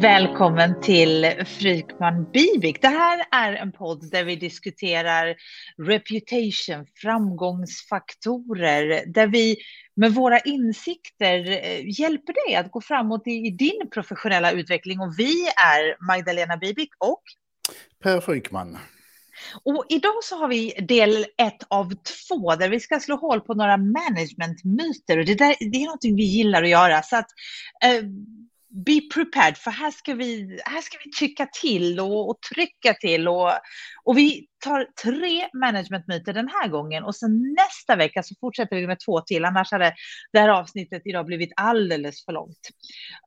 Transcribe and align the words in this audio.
Välkommen 0.00 0.80
till 0.80 1.44
Frykman 1.46 2.30
Bivik. 2.32 2.82
Det 2.82 2.88
här 2.88 3.24
är 3.30 3.52
en 3.52 3.72
podd 3.72 4.10
där 4.10 4.24
vi 4.24 4.36
diskuterar 4.36 5.36
reputation, 5.78 6.86
framgångsfaktorer, 7.02 9.04
där 9.06 9.26
vi 9.26 9.56
med 9.96 10.14
våra 10.14 10.38
insikter 10.38 11.50
eh, 11.50 12.00
hjälper 12.00 12.46
dig 12.46 12.56
att 12.56 12.70
gå 12.70 12.80
framåt 12.80 13.26
i 13.26 13.50
din 13.50 13.90
professionella 13.90 14.52
utveckling. 14.52 15.00
Och 15.00 15.14
vi 15.18 15.46
är 15.46 16.06
Magdalena 16.06 16.56
Bivik 16.56 16.90
och 16.98 17.22
Per 18.02 18.20
Frykman. 18.20 18.78
Och 19.64 19.84
idag 19.88 20.24
så 20.24 20.38
har 20.38 20.48
vi 20.48 20.74
del 20.88 21.26
ett 21.36 21.62
av 21.68 21.92
två 22.28 22.54
där 22.54 22.68
vi 22.68 22.80
ska 22.80 23.00
slå 23.00 23.16
hål 23.16 23.40
på 23.40 23.54
några 23.54 23.76
managementmyter. 23.76 25.18
Och 25.18 25.24
det, 25.24 25.34
där, 25.34 25.54
det 25.70 25.82
är 25.82 25.84
någonting 25.84 26.16
vi 26.16 26.24
gillar 26.24 26.62
att 26.62 26.68
göra. 26.68 27.02
Så 27.02 27.16
att, 27.16 27.28
eh, 27.84 28.02
be 28.70 29.00
prepared, 29.14 29.56
för 29.56 29.70
här 29.70 29.90
ska 29.90 30.14
vi, 30.14 30.60
här 30.64 30.80
ska 30.80 30.98
vi 31.04 31.10
tycka 31.10 31.46
till 31.60 32.00
och, 32.00 32.30
och 32.30 32.38
trycka 32.54 32.94
till. 32.94 33.28
Och, 33.28 33.50
och 34.04 34.18
vi 34.18 34.46
tar 34.64 34.86
tre 35.02 35.48
managementmyter 35.54 36.32
den 36.32 36.48
här 36.48 36.68
gången 36.68 37.04
och 37.04 37.16
sen 37.16 37.54
nästa 37.58 37.96
vecka 37.96 38.22
så 38.22 38.34
fortsätter 38.40 38.76
vi 38.76 38.86
med 38.86 38.98
två 39.06 39.20
till. 39.20 39.44
Annars 39.44 39.72
hade 39.72 39.94
det 40.32 40.38
här 40.38 40.48
avsnittet 40.48 41.02
idag 41.04 41.26
blivit 41.26 41.52
alldeles 41.56 42.24
för 42.24 42.32
långt. 42.32 42.70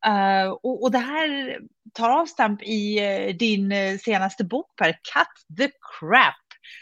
Uh, 0.07 0.51
och, 0.51 0.83
och, 0.83 0.91
det 0.91 0.97
här 0.97 1.59
tar 1.93 2.09
avstamp 2.09 2.63
i 2.63 2.99
uh, 2.99 3.35
din 3.35 3.71
eh, 3.71 3.97
senaste 3.97 4.43
bok, 4.43 4.75
Per, 4.75 4.91
Cut 4.91 5.57
the 5.57 5.67
Crap, 5.67 6.35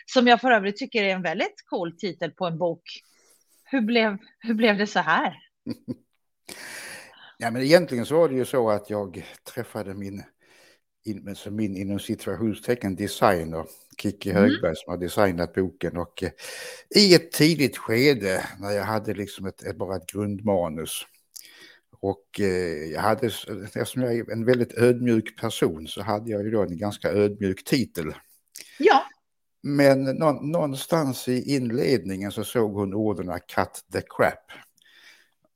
som 0.05 0.27
jag 0.27 0.41
för 0.41 0.51
övrigt 0.51 0.77
tycker 0.77 1.03
är 1.03 1.15
en 1.15 1.21
väldigt 1.21 1.63
cool 1.69 1.97
titel 1.97 2.31
på 2.31 2.45
en 2.45 2.57
bok. 2.57 2.83
Hur 3.63 3.81
blev, 3.81 4.17
hur 4.39 4.53
blev 4.53 4.77
det 4.77 4.87
så 4.87 4.99
här? 4.99 5.35
Ja, 7.41 7.51
men 7.51 7.61
egentligen 7.61 8.05
så 8.05 8.17
var 8.19 8.29
det 8.29 8.35
ju 8.35 8.45
så 8.45 8.69
att 8.69 8.89
jag 8.89 9.25
träffade 9.53 9.93
min, 9.93 10.23
in, 11.05 11.35
min 11.49 11.77
inom 11.77 11.99
situationstecken 11.99 12.95
designer, 12.95 13.65
Kiki 13.97 14.29
mm. 14.29 14.43
Högberg 14.43 14.75
som 14.75 14.91
har 14.91 14.97
designat 14.97 15.53
boken 15.53 15.97
och 15.97 16.23
eh, 16.23 16.31
i 16.95 17.15
ett 17.15 17.31
tidigt 17.31 17.77
skede 17.77 18.45
när 18.59 18.71
jag 18.71 18.83
hade 18.83 19.13
liksom 19.13 19.45
ett, 19.45 19.63
ett 19.63 19.77
bara 19.77 19.95
ett 19.95 20.11
grundmanus 20.11 21.05
och 21.99 22.39
eh, 22.39 22.91
jag 22.91 23.01
hade, 23.01 23.27
eftersom 23.27 24.01
jag 24.01 24.15
är 24.15 24.31
en 24.31 24.45
väldigt 24.45 24.73
ödmjuk 24.73 25.39
person 25.41 25.87
så 25.87 26.01
hade 26.01 26.31
jag 26.31 26.43
ju 26.43 26.51
då 26.51 26.61
en 26.61 26.77
ganska 26.77 27.09
ödmjuk 27.09 27.63
titel. 27.63 28.13
Ja. 28.79 29.03
Men 29.63 30.03
nå, 30.03 30.31
någonstans 30.31 31.27
i 31.27 31.55
inledningen 31.55 32.31
så 32.31 32.43
såg 32.43 32.73
hon 32.73 32.93
orden 32.93 33.39
cut 33.55 33.85
the 33.93 34.01
crap. 34.01 34.51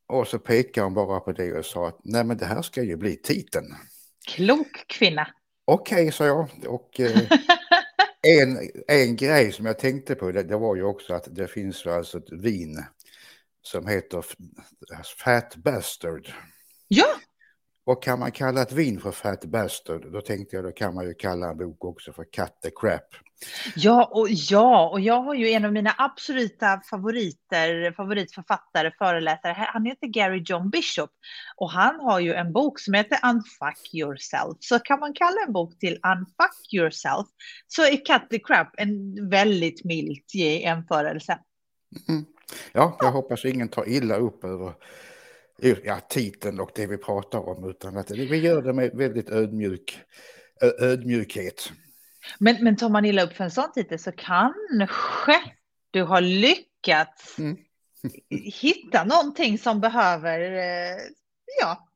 Och 0.07 0.27
så 0.27 0.39
pekade 0.39 0.85
hon 0.85 0.93
bara 0.93 1.19
på 1.19 1.31
det 1.31 1.53
och 1.53 1.65
sa 1.65 1.87
att 1.87 1.99
nej 2.03 2.23
men 2.23 2.37
det 2.37 2.45
här 2.45 2.61
ska 2.61 2.83
ju 2.83 2.97
bli 2.97 3.15
titeln. 3.15 3.75
Klok 4.27 4.87
kvinna. 4.87 5.27
Okej, 5.65 5.95
okay, 5.95 6.11
sa 6.11 6.25
jag. 6.25 6.49
Och 6.67 6.99
eh, 6.99 7.21
en, 8.41 8.69
en 8.87 9.15
grej 9.15 9.51
som 9.51 9.65
jag 9.65 9.79
tänkte 9.79 10.15
på 10.15 10.31
det, 10.31 10.43
det, 10.43 10.57
var 10.57 10.75
ju 10.75 10.83
också 10.83 11.13
att 11.13 11.27
det 11.35 11.47
finns 11.47 11.87
alltså 11.87 12.17
ett 12.17 12.31
vin 12.31 12.83
som 13.61 13.87
heter 13.87 14.25
Fat 15.23 15.55
Bastard. 15.55 16.33
Ja. 16.87 17.05
Och 17.86 18.03
kan 18.03 18.20
man 18.20 18.31
kalla 18.31 18.62
ett 18.62 18.72
vin 18.72 19.00
för 19.00 19.12
Fat 19.12 19.45
Bastard, 19.45 20.12
då 20.12 20.22
tänkte 20.22 20.56
jag 20.56 20.66
då 20.66 20.72
kan 20.72 20.95
man 20.95 21.06
ju 21.06 21.14
kalla 21.14 21.50
en 21.50 21.58
bok 21.58 21.86
också 21.86 22.14
för 22.14 22.23
Cut 22.23 22.62
the 22.64 22.70
Crap. 22.81 23.08
Ja, 23.76 24.09
och 24.14 24.28
ja, 24.30 24.89
och 24.89 25.00
jag 25.00 25.22
har 25.22 25.34
ju 25.34 25.50
en 25.50 25.66
av 25.66 25.73
mina 25.73 25.95
absoluta 25.98 26.81
favoriter, 26.89 27.92
favoritförfattare, 27.92 28.92
föreläsare. 28.98 29.54
Han 29.58 29.86
heter 29.86 30.08
Gary 30.08 30.44
John 30.45 30.70
Bishop 30.70 31.09
och 31.58 31.72
han 31.72 32.00
har 32.00 32.20
ju 32.20 32.34
en 32.34 32.54
bok 32.54 32.80
som 32.80 32.93
heter 32.93 33.20
Unfuck 33.23 33.93
yourself. 33.93 34.58
Så 34.60 34.80
kan 34.80 34.99
man 34.99 35.14
kalla 35.14 35.38
en 35.48 35.54
bok 35.54 35.80
till 35.80 35.93
Unfuck 35.93 36.73
yourself 36.73 37.27
så 37.67 37.82
är 37.82 38.05
Cut 38.05 38.30
the 38.30 38.39
Crap 38.39 38.70
en 38.77 39.30
väldigt 39.30 39.86
milt 39.86 40.36
jämförelse. 40.36 41.39
Mm. 42.10 42.26
Ja, 42.72 42.98
jag 42.99 43.11
hoppas 43.11 43.45
ingen 43.45 43.70
tar 43.70 43.89
illa 43.89 44.16
upp 44.16 44.43
över 44.43 44.73
ja, 45.83 45.99
titeln 46.09 46.59
och 46.59 46.71
det 46.75 46.87
vi 46.87 46.97
pratar 46.97 47.49
om, 47.49 47.69
utan 47.69 47.97
att 47.97 48.11
vi 48.11 48.37
gör 48.37 48.61
det 48.61 48.73
med 48.73 48.91
väldigt 48.93 49.30
ödmjuk, 49.30 49.99
ödmjukhet. 50.80 51.71
Men, 52.39 52.64
men 52.64 52.75
tar 52.75 52.89
man 52.89 53.05
illa 53.05 53.23
upp 53.23 53.33
för 53.33 53.43
en 53.43 53.52
sån 53.52 53.71
titel 53.71 53.99
så 53.99 54.11
kanske 54.11 55.42
du 55.92 56.03
har 56.03 56.21
lyckats 56.21 57.37
mm. 57.39 57.58
hitta 58.61 59.03
någonting 59.03 59.58
som 59.58 59.81
behöver, 59.81 60.39
eh, 60.39 60.97
ja. 61.61 61.89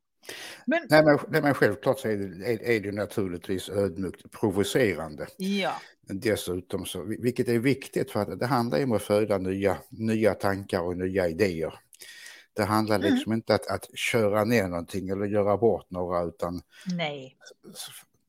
Men... 0.64 0.86
Nej, 0.90 1.04
men, 1.04 1.18
nej, 1.28 1.42
men 1.42 1.54
självklart 1.54 1.98
så 1.98 2.08
är 2.08 2.16
det, 2.16 2.52
är, 2.52 2.62
är 2.62 2.80
det 2.80 2.92
naturligtvis 2.92 3.68
ödmjukt 3.68 4.30
provocerande. 4.30 5.26
Ja. 5.36 5.72
Dessutom 6.02 6.86
så, 6.86 7.02
vilket 7.02 7.48
är 7.48 7.58
viktigt 7.58 8.10
för 8.10 8.20
att 8.20 8.38
det 8.38 8.46
handlar 8.46 8.84
om 8.84 8.92
att 8.92 9.02
föda 9.02 9.38
nya, 9.38 9.78
nya 9.90 10.34
tankar 10.34 10.80
och 10.80 10.96
nya 10.96 11.28
idéer. 11.28 11.74
Det 12.58 12.64
handlar 12.64 12.96
mm. 12.96 13.14
liksom 13.14 13.32
mm. 13.32 13.36
inte 13.36 13.54
att, 13.54 13.66
att 13.66 13.98
köra 13.98 14.44
ner 14.44 14.68
någonting 14.68 15.08
eller 15.08 15.26
göra 15.26 15.56
bort 15.56 15.90
några 15.90 16.22
utan 16.22 16.62
Nej 16.96 17.36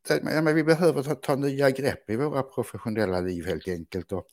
ja, 0.09 0.41
men 0.41 0.55
vi 0.55 0.63
behöver 0.63 1.03
ta, 1.03 1.15
ta 1.15 1.35
nya 1.35 1.69
grepp 1.69 2.09
i 2.09 2.15
våra 2.15 2.43
professionella 2.43 3.19
liv 3.19 3.45
helt 3.45 3.67
enkelt 3.67 4.11
och 4.11 4.27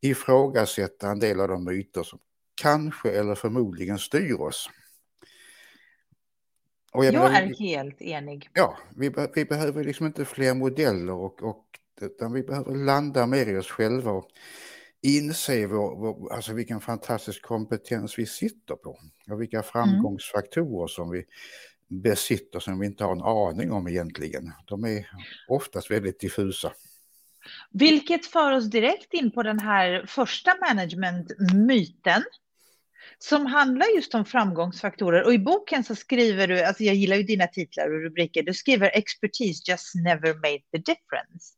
ifrågasätta 0.00 1.10
en 1.10 1.18
del 1.18 1.40
av 1.40 1.48
de 1.48 1.64
myter 1.64 2.02
som 2.02 2.18
kanske 2.54 3.10
eller 3.10 3.34
förmodligen 3.34 3.98
styr 3.98 4.34
oss. 4.34 4.70
Och 6.92 7.04
jag, 7.04 7.14
jag 7.14 7.22
menar, 7.22 7.40
är 7.40 7.54
helt 7.58 8.02
enig. 8.02 8.50
Ja, 8.52 8.78
vi, 8.96 9.14
vi 9.34 9.44
behöver 9.44 9.84
liksom 9.84 10.06
inte 10.06 10.24
fler 10.24 10.54
modeller 10.54 11.12
och, 11.12 11.42
och 11.42 11.64
utan 12.00 12.32
vi 12.32 12.42
behöver 12.42 12.74
landa 12.74 13.26
mer 13.26 13.46
i 13.46 13.56
oss 13.56 13.70
själva 13.70 14.10
och 14.10 14.28
inse 15.04 15.66
vår, 15.66 15.96
vår, 15.96 16.32
alltså 16.32 16.52
vilken 16.52 16.80
fantastisk 16.80 17.42
kompetens 17.42 18.18
vi 18.18 18.26
sitter 18.26 18.74
på 18.74 18.98
och 19.30 19.40
vilka 19.40 19.56
mm. 19.56 19.68
framgångsfaktorer 19.72 20.86
som 20.86 21.10
vi 21.10 21.24
besitter 21.88 22.60
som 22.60 22.78
vi 22.78 22.86
inte 22.86 23.04
har 23.04 23.12
en 23.12 23.22
aning 23.22 23.72
om 23.72 23.88
egentligen. 23.88 24.52
De 24.66 24.84
är 24.84 25.06
oftast 25.48 25.90
väldigt 25.90 26.20
diffusa. 26.20 26.72
Vilket 27.70 28.26
för 28.26 28.52
oss 28.52 28.70
direkt 28.70 29.14
in 29.14 29.30
på 29.30 29.42
den 29.42 29.58
här 29.58 30.06
första 30.06 30.56
managementmyten 30.60 32.24
som 33.18 33.46
handlar 33.46 33.86
just 33.86 34.14
om 34.14 34.24
framgångsfaktorer. 34.24 35.24
Och 35.24 35.34
i 35.34 35.38
boken 35.38 35.84
så 35.84 35.94
skriver 35.94 36.48
du, 36.48 36.62
alltså 36.62 36.82
jag 36.82 36.94
gillar 36.94 37.16
ju 37.16 37.22
dina 37.22 37.46
titlar 37.46 37.94
och 37.94 38.02
rubriker, 38.02 38.42
du 38.42 38.54
skriver 38.54 38.90
expertise 38.94 39.62
just 39.70 39.94
never 39.94 40.34
made 40.34 40.62
the 40.72 40.78
difference. 40.78 41.54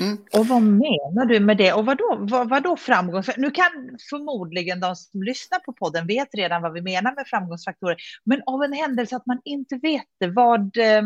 Mm. 0.00 0.16
Och 0.32 0.46
vad 0.46 0.62
menar 0.62 1.26
du 1.26 1.40
med 1.40 1.56
det? 1.56 1.72
Och 1.72 1.86
vad 1.86 1.98
då, 1.98 2.18
vad, 2.20 2.48
vad 2.48 2.62
då 2.62 2.76
framgångsfaktorer? 2.76 3.46
Nu 3.46 3.50
kan 3.50 3.98
förmodligen 4.10 4.80
de 4.80 4.96
som 4.96 5.22
lyssnar 5.22 5.58
på 5.58 5.72
podden 5.72 6.06
vet 6.06 6.34
redan 6.34 6.62
vad 6.62 6.72
vi 6.72 6.82
menar 6.82 7.14
med 7.14 7.26
framgångsfaktorer. 7.26 7.96
Men 8.24 8.42
av 8.46 8.62
en 8.62 8.72
händelse 8.72 9.16
att 9.16 9.26
man 9.26 9.40
inte 9.44 9.76
vet 9.76 10.06
det, 10.20 10.26
vad, 10.26 10.76
eh, 10.76 11.02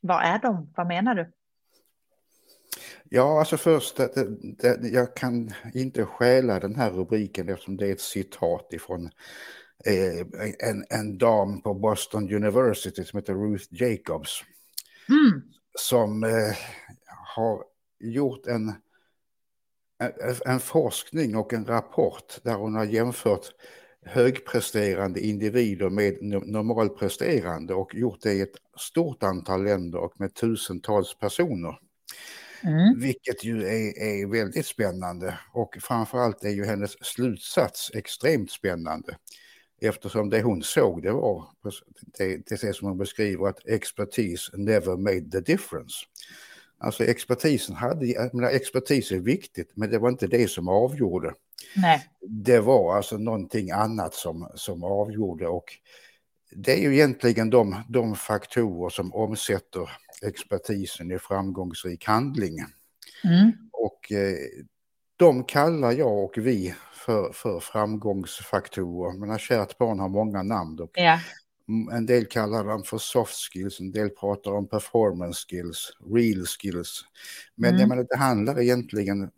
vad 0.00 0.24
är 0.24 0.38
de? 0.38 0.72
Vad 0.76 0.86
menar 0.86 1.14
du? 1.14 1.32
Ja, 3.08 3.38
alltså 3.38 3.56
först, 3.56 3.96
det, 3.96 4.12
det, 4.58 4.88
jag 4.88 5.16
kan 5.16 5.52
inte 5.74 6.04
stjäla 6.04 6.60
den 6.60 6.74
här 6.74 6.90
rubriken 6.90 7.48
eftersom 7.48 7.76
det 7.76 7.86
är 7.86 7.92
ett 7.92 8.00
citat 8.00 8.72
ifrån 8.72 9.10
eh, 9.84 10.20
en, 10.68 10.84
en 10.90 11.18
dam 11.18 11.62
på 11.62 11.74
Boston 11.74 12.34
University 12.34 13.04
som 13.04 13.18
heter 13.18 13.34
Ruth 13.34 13.64
Jacobs. 13.70 14.42
Mm. 15.08 15.42
Som 15.78 16.24
eh, 16.24 16.56
har 17.36 17.64
gjort 18.00 18.46
en, 18.46 18.72
en 20.46 20.60
forskning 20.60 21.36
och 21.36 21.52
en 21.52 21.66
rapport 21.66 22.40
där 22.42 22.54
hon 22.54 22.74
har 22.74 22.84
jämfört 22.84 23.46
högpresterande 24.04 25.20
individer 25.20 25.90
med 25.90 26.22
normalpresterande 26.46 27.74
och 27.74 27.94
gjort 27.94 28.20
det 28.22 28.32
i 28.32 28.40
ett 28.40 28.56
stort 28.78 29.22
antal 29.22 29.64
länder 29.64 29.98
och 29.98 30.20
med 30.20 30.34
tusentals 30.34 31.18
personer. 31.18 31.78
Mm. 32.62 33.00
Vilket 33.00 33.44
ju 33.44 33.62
är, 33.62 33.98
är 33.98 34.26
väldigt 34.26 34.66
spännande 34.66 35.38
och 35.52 35.76
framförallt 35.80 36.44
är 36.44 36.50
ju 36.50 36.64
hennes 36.64 37.04
slutsats 37.04 37.90
extremt 37.94 38.50
spännande. 38.50 39.16
Eftersom 39.80 40.30
det 40.30 40.42
hon 40.42 40.62
såg 40.62 41.02
det 41.02 41.12
var, 41.12 41.44
det, 42.18 42.46
det 42.48 42.76
som 42.76 42.88
hon 42.88 42.98
beskriver, 42.98 43.48
att 43.48 43.66
expertis 43.66 44.50
never 44.52 44.96
made 44.96 45.30
the 45.30 45.40
difference. 45.40 45.96
Alltså 46.80 47.04
expertisen 47.04 47.76
hade, 47.76 48.30
menar, 48.32 48.50
expertis 48.50 49.12
är 49.12 49.18
viktigt, 49.18 49.70
men 49.74 49.90
det 49.90 49.98
var 49.98 50.08
inte 50.08 50.26
det 50.26 50.50
som 50.50 50.68
avgjorde. 50.68 51.34
Nej. 51.76 52.06
Det 52.20 52.60
var 52.60 52.96
alltså 52.96 53.16
någonting 53.16 53.70
annat 53.70 54.14
som, 54.14 54.48
som 54.54 54.84
avgjorde 54.84 55.46
och 55.46 55.64
det 56.52 56.72
är 56.72 56.82
ju 56.82 56.94
egentligen 56.94 57.50
de, 57.50 57.82
de 57.88 58.14
faktorer 58.14 58.90
som 58.90 59.14
omsätter 59.14 59.90
expertisen 60.22 61.10
i 61.10 61.18
framgångsrik 61.18 62.06
handling. 62.06 62.58
Mm. 63.24 63.52
Och 63.72 64.12
eh, 64.12 64.36
de 65.16 65.44
kallar 65.44 65.92
jag 65.92 66.24
och 66.24 66.38
vi 66.38 66.74
för, 66.92 67.32
för 67.32 67.60
framgångsfaktorer. 67.60 69.18
Men 69.18 69.38
kärt 69.38 69.78
barn 69.78 70.00
har 70.00 70.08
många 70.08 70.42
namn. 70.42 70.80
Och 70.80 70.90
ja. 70.94 71.20
En 71.92 72.06
del 72.06 72.26
kallar 72.26 72.64
dem 72.64 72.82
för 72.82 72.98
soft 72.98 73.36
skills, 73.52 73.80
en 73.80 73.92
del 73.92 74.10
pratar 74.10 74.50
om 74.50 74.68
performance 74.68 75.46
skills, 75.48 75.92
real 76.14 76.46
skills. 76.46 77.04
Men 77.54 77.74
mm. 77.74 77.88
menar, 77.88 78.06
det 78.10 78.16
handlar 78.16 78.60
egentligen 78.60 79.30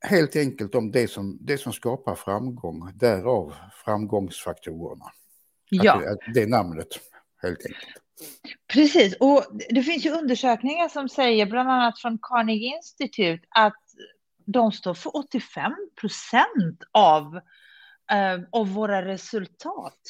helt 0.00 0.36
enkelt 0.36 0.74
om 0.74 0.90
det 0.90 1.10
som, 1.10 1.38
det 1.40 1.58
som 1.58 1.72
skapar 1.72 2.14
framgång, 2.14 2.90
därav 2.94 3.54
framgångsfaktorerna. 3.84 5.04
Ja. 5.70 5.94
Att 5.94 6.02
det, 6.02 6.32
det 6.34 6.42
är 6.42 6.46
namnet, 6.46 6.88
helt 7.42 7.66
enkelt. 7.66 8.02
Precis, 8.72 9.16
och 9.20 9.44
det 9.68 9.82
finns 9.82 10.06
ju 10.06 10.10
undersökningar 10.10 10.88
som 10.88 11.08
säger, 11.08 11.46
bland 11.46 11.70
annat 11.70 12.00
från 12.00 12.18
Carnegie 12.22 12.76
Institute, 12.76 13.46
att 13.50 13.82
de 14.44 14.72
står 14.72 14.94
för 14.94 15.16
85 15.16 15.72
procent 16.00 16.82
av, 16.92 17.36
eh, 18.12 18.40
av 18.52 18.72
våra 18.72 19.04
resultat. 19.04 20.00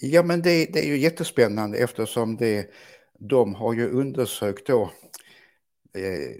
Ja, 0.00 0.22
men 0.22 0.42
det, 0.42 0.66
det, 0.72 0.78
är 0.80 0.86
ju 0.86 0.98
jättespännande 0.98 1.78
eftersom 1.78 2.36
det, 2.36 2.70
de 3.18 3.54
har 3.54 3.74
ju 3.74 3.90
undersökt 3.90 4.66
då 4.66 4.82
eh, 5.94 6.36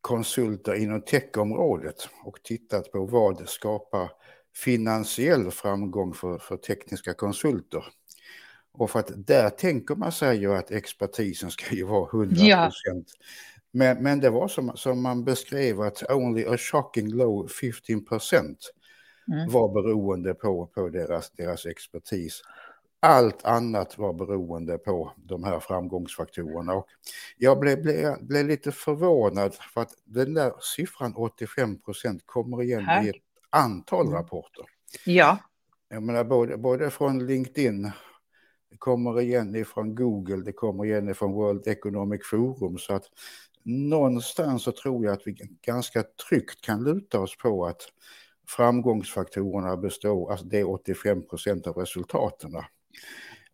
konsulter 0.00 0.74
inom 0.74 1.02
techområdet 1.02 2.08
och 2.24 2.42
tittat 2.42 2.92
på 2.92 3.06
vad 3.06 3.48
skapar 3.48 4.10
finansiell 4.56 5.50
framgång 5.50 6.14
för, 6.14 6.38
för 6.38 6.56
tekniska 6.56 7.14
konsulter. 7.14 7.84
Och 8.72 8.90
för 8.90 8.98
att 8.98 9.26
där 9.26 9.50
tänker 9.50 9.94
man 9.94 10.12
sig 10.12 10.38
ju 10.38 10.54
att 10.54 10.70
expertisen 10.70 11.50
ska 11.50 11.74
ju 11.74 11.84
vara 11.84 12.08
100 12.08 12.36
procent. 12.36 13.10
Ja. 13.18 13.26
Men, 13.70 14.02
men 14.02 14.20
det 14.20 14.30
var 14.30 14.48
som, 14.48 14.72
som 14.74 15.02
man 15.02 15.24
beskrev 15.24 15.80
att 15.80 16.10
only 16.10 16.44
a 16.44 16.56
shocking 16.58 17.08
low 17.08 17.48
15 17.48 18.04
procent 18.04 18.72
mm. 19.32 19.50
var 19.50 19.68
beroende 19.68 20.34
på, 20.34 20.66
på 20.66 20.88
deras, 20.88 21.30
deras 21.30 21.66
expertis. 21.66 22.42
Allt 23.06 23.44
annat 23.44 23.98
var 23.98 24.12
beroende 24.12 24.78
på 24.78 25.12
de 25.16 25.44
här 25.44 25.60
framgångsfaktorerna. 25.60 26.74
Och 26.74 26.86
jag 27.36 27.60
blev, 27.60 27.82
blev, 27.82 28.26
blev 28.26 28.46
lite 28.46 28.72
förvånad 28.72 29.54
för 29.54 29.80
att 29.80 29.94
den 30.04 30.34
där 30.34 30.52
siffran 30.60 31.14
85 31.16 31.80
procent 31.80 32.22
kommer 32.26 32.62
igen 32.62 32.84
Tack. 32.86 33.04
i 33.04 33.08
ett 33.08 33.16
antal 33.50 34.06
mm. 34.06 34.14
rapporter. 34.14 34.64
Ja. 35.04 35.38
Jag 35.88 36.02
menar 36.02 36.24
både, 36.24 36.56
både 36.56 36.90
från 36.90 37.26
LinkedIn, 37.26 37.90
det 38.70 38.76
kommer 38.78 39.20
igen 39.20 39.56
ifrån 39.56 39.94
Google, 39.94 40.44
det 40.44 40.52
kommer 40.52 40.84
igen 40.84 41.08
ifrån 41.08 41.32
World 41.32 41.66
Economic 41.66 42.20
Forum. 42.24 42.78
Så 42.78 42.94
att 42.94 43.04
någonstans 43.64 44.62
så 44.62 44.72
tror 44.72 45.04
jag 45.04 45.12
att 45.12 45.26
vi 45.26 45.36
ganska 45.62 46.02
tryggt 46.28 46.60
kan 46.60 46.84
luta 46.84 47.20
oss 47.20 47.36
på 47.36 47.66
att 47.66 47.82
framgångsfaktorerna 48.48 49.76
består, 49.76 50.30
alltså 50.30 50.46
det 50.46 50.60
är 50.60 50.70
85 50.70 51.28
procent 51.28 51.66
av 51.66 51.76
resultaten. 51.76 52.52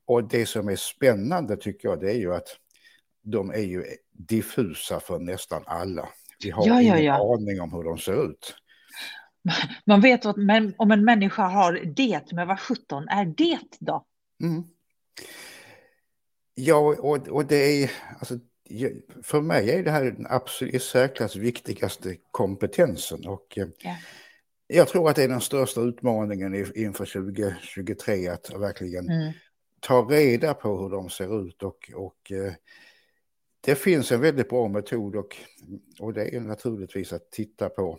Och 0.05 0.29
det 0.29 0.47
som 0.47 0.69
är 0.69 0.77
spännande 0.77 1.57
tycker 1.57 1.89
jag 1.89 2.01
det 2.01 2.11
är 2.11 2.19
ju 2.19 2.35
att 2.35 2.49
de 3.23 3.51
är 3.51 3.63
ju 3.63 3.85
diffusa 4.13 5.01
för 5.01 5.19
nästan 5.19 5.63
alla. 5.67 6.09
Vi 6.43 6.51
har 6.51 6.67
ja, 6.67 6.81
ingen 6.83 7.05
ja. 7.05 7.35
aning 7.35 7.61
om 7.61 7.73
hur 7.73 7.85
de 7.85 7.99
ser 7.99 8.31
ut. 8.31 8.55
Man 9.85 10.01
vet 10.01 10.27
att 10.27 10.37
om 10.77 10.91
en 10.91 11.05
människa 11.05 11.49
har 11.49 11.73
det, 11.73 12.33
men 12.33 12.49
vad 12.49 12.61
17 12.61 13.09
är 13.09 13.25
det 13.25 13.59
då? 13.79 14.05
Mm. 14.43 14.65
Ja, 16.55 16.77
och, 16.77 17.29
och 17.29 17.47
det 17.47 17.83
är, 17.83 17.91
alltså, 18.19 18.35
för 19.23 19.41
mig 19.41 19.71
är 19.71 19.83
det 19.83 19.91
här 19.91 20.05
den 20.05 20.27
absolut 20.31 20.83
särklass 20.83 21.37
viktigaste 21.37 22.17
kompetensen. 22.31 23.27
Och, 23.27 23.59
eh, 23.59 23.69
ja. 23.79 23.97
Jag 24.71 24.89
tror 24.89 25.11
att 25.11 25.17
det 25.17 25.23
är 25.23 25.29
den 25.29 25.41
största 25.41 25.81
utmaningen 25.81 26.55
inför 26.77 27.07
2023 27.07 28.29
att 28.29 28.51
verkligen 28.51 29.11
mm. 29.11 29.33
ta 29.81 30.03
reda 30.03 30.55
på 30.55 30.79
hur 30.79 30.91
de 30.91 31.11
ser 31.11 31.47
ut 31.47 31.63
och, 31.63 31.91
och 31.95 32.33
eh, 32.33 32.53
det 33.61 33.75
finns 33.75 34.13
en 34.13 34.21
väldigt 34.21 34.49
bra 34.49 34.69
metod 34.69 35.17
och, 35.17 35.37
och 36.01 36.13
det 36.13 36.37
är 36.37 36.41
naturligtvis 36.41 37.13
att 37.13 37.31
titta 37.31 37.69
på 37.69 37.99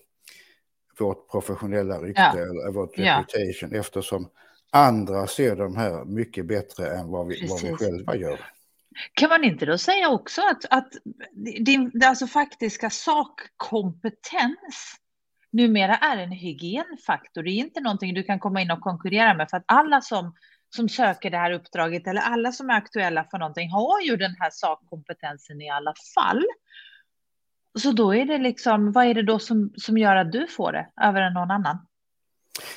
vårt 0.99 1.31
professionella 1.31 2.01
rykte 2.01 2.21
ja. 2.21 2.37
eller 2.37 2.71
vårt 2.71 2.99
reputation 2.99 3.69
ja. 3.71 3.79
eftersom 3.79 4.29
andra 4.71 5.27
ser 5.27 5.55
de 5.55 5.75
här 5.75 6.05
mycket 6.05 6.45
bättre 6.45 6.97
än 6.97 7.07
vad 7.07 7.27
vi, 7.27 7.47
vad 7.47 7.61
vi 7.61 7.73
själva 7.73 8.15
gör. 8.15 8.39
Kan 9.13 9.29
man 9.29 9.43
inte 9.43 9.65
då 9.65 9.77
säga 9.77 10.09
också 10.09 10.41
att, 10.41 10.65
att 10.69 10.93
din 11.65 11.91
alltså 12.03 12.27
faktiska 12.27 12.89
sakkompetens 12.89 14.95
numera 15.51 15.95
är 15.95 16.17
en 16.17 16.31
hygienfaktor? 16.31 17.43
Det 17.43 17.49
är 17.49 17.57
inte 17.57 17.81
någonting 17.81 18.13
du 18.13 18.23
kan 18.23 18.39
komma 18.39 18.61
in 18.61 18.71
och 18.71 18.81
konkurrera 18.81 19.33
med 19.33 19.49
för 19.49 19.57
att 19.57 19.63
alla 19.67 20.01
som, 20.01 20.33
som 20.75 20.89
söker 20.89 21.29
det 21.29 21.37
här 21.37 21.51
uppdraget 21.51 22.07
eller 22.07 22.21
alla 22.21 22.51
som 22.51 22.69
är 22.69 22.73
aktuella 22.73 23.23
för 23.31 23.37
någonting 23.37 23.69
har 23.69 24.01
ju 24.01 24.17
den 24.17 24.35
här 24.39 24.49
sakkompetensen 24.53 25.61
i 25.61 25.69
alla 25.69 25.93
fall. 26.15 26.43
Så 27.79 27.91
då 27.91 28.15
är 28.15 28.25
det 28.25 28.37
liksom, 28.37 28.91
vad 28.91 29.05
är 29.05 29.13
det 29.13 29.23
då 29.23 29.39
som, 29.39 29.73
som 29.75 29.97
gör 29.97 30.15
att 30.15 30.31
du 30.31 30.47
får 30.47 30.71
det 30.71 30.87
över 31.01 31.29
någon 31.29 31.51
annan? 31.51 31.77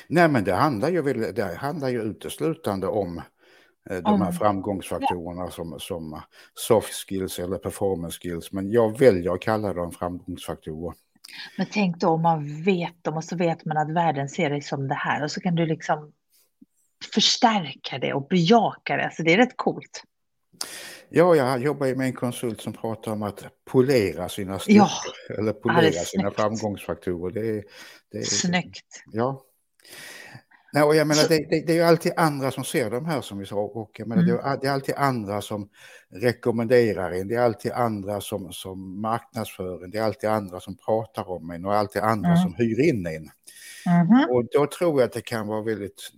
Nej, 0.07 0.29
men 0.29 0.43
det 0.43 0.53
handlar 0.53 0.89
ju, 0.89 1.01
det 1.31 1.55
handlar 1.57 1.89
ju 1.89 2.01
uteslutande 2.01 2.87
om 2.87 3.21
eh, 3.89 3.97
de 3.97 4.21
här 4.21 4.31
framgångsfaktorerna 4.31 5.41
ja. 5.41 5.51
som, 5.51 5.79
som 5.79 6.21
soft 6.53 7.07
skills 7.07 7.39
eller 7.39 7.57
performance 7.57 8.19
skills. 8.21 8.51
Men 8.51 8.71
jag 8.71 8.99
väljer 8.99 9.33
att 9.33 9.41
kalla 9.41 9.73
dem 9.73 9.91
framgångsfaktorer. 9.91 10.95
Men 11.57 11.67
tänk 11.71 11.97
då 11.97 12.09
om 12.09 12.21
man 12.21 12.63
vet 12.63 13.03
dem 13.03 13.17
och 13.17 13.23
så 13.23 13.35
vet 13.35 13.65
man 13.65 13.77
att 13.77 13.89
världen 13.89 14.29
ser 14.29 14.49
dig 14.49 14.61
som 14.61 14.87
det 14.87 14.95
här 14.95 15.23
och 15.23 15.31
så 15.31 15.41
kan 15.41 15.55
du 15.55 15.65
liksom 15.65 16.11
förstärka 17.13 17.97
det 17.97 18.13
och 18.13 18.27
bejaka 18.27 18.97
det. 18.97 19.11
Så 19.13 19.23
det 19.23 19.33
är 19.33 19.37
rätt 19.37 19.57
coolt. 19.57 20.03
Ja, 21.09 21.35
jag 21.35 21.61
jobbar 21.61 21.87
ju 21.87 21.95
med 21.95 22.07
en 22.07 22.13
konsult 22.13 22.61
som 22.61 22.73
pratar 22.73 23.11
om 23.11 23.23
att 23.23 23.45
polera 23.65 24.29
sina 24.29 24.59
styrkor 24.59 24.87
ja, 25.29 25.35
eller 25.37 25.53
polera 25.53 25.91
sina 25.91 26.31
framgångsfaktorer. 26.31 27.41
Det 27.41 27.63
det 28.11 28.17
är, 28.17 28.23
snyggt. 28.23 29.03
Ja. 29.11 29.41
Nej, 30.73 30.83
och 30.83 30.95
jag 30.95 31.07
menar, 31.07 31.27
det, 31.29 31.37
det, 31.49 31.65
det, 31.67 31.73
är 31.73 31.75
ju 31.75 31.81
alltid 31.81 32.11
andra 32.17 32.51
som 32.51 32.63
ser 32.63 32.89
de 32.89 33.05
här 33.05 33.21
som 33.21 33.37
vi 33.37 33.45
sa 33.45 33.55
och 33.55 33.91
jag 33.93 34.07
menar, 34.07 34.23
mm. 34.23 34.59
det, 34.61 34.67
är 34.67 34.71
alltid 34.71 34.95
andra 34.95 35.41
som 35.41 35.69
rekommenderar 36.09 37.11
en, 37.11 37.27
det 37.27 37.35
är 37.35 37.41
alltid 37.41 37.71
andra 37.71 38.21
som, 38.21 38.53
som 38.53 39.01
marknadsför 39.01 39.83
en, 39.83 39.91
det 39.91 39.97
är 39.97 40.03
alltid 40.03 40.29
andra 40.29 40.59
som 40.59 40.77
pratar 40.77 41.29
om 41.29 41.51
en 41.51 41.65
och 41.65 41.75
alltid 41.75 42.01
andra 42.01 42.29
mm. 42.29 42.41
som 42.41 42.53
hyr 42.53 42.79
in 42.89 43.07
en. 43.07 43.29
Mm. 43.85 44.29
Och 44.29 44.45
då 44.51 44.67
tror 44.67 45.01
jag 45.01 45.07
att 45.07 45.13
det 45.13 45.21
kan 45.21 45.47
vara 45.47 45.61
väldigt 45.61 46.11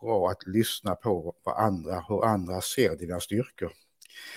bra 0.00 0.30
att 0.30 0.46
lyssna 0.46 0.94
på 0.94 1.34
vad 1.44 1.56
andra, 1.56 2.04
hur 2.08 2.24
andra 2.24 2.60
ser 2.60 2.96
dina 2.96 3.20
styrkor. 3.20 3.72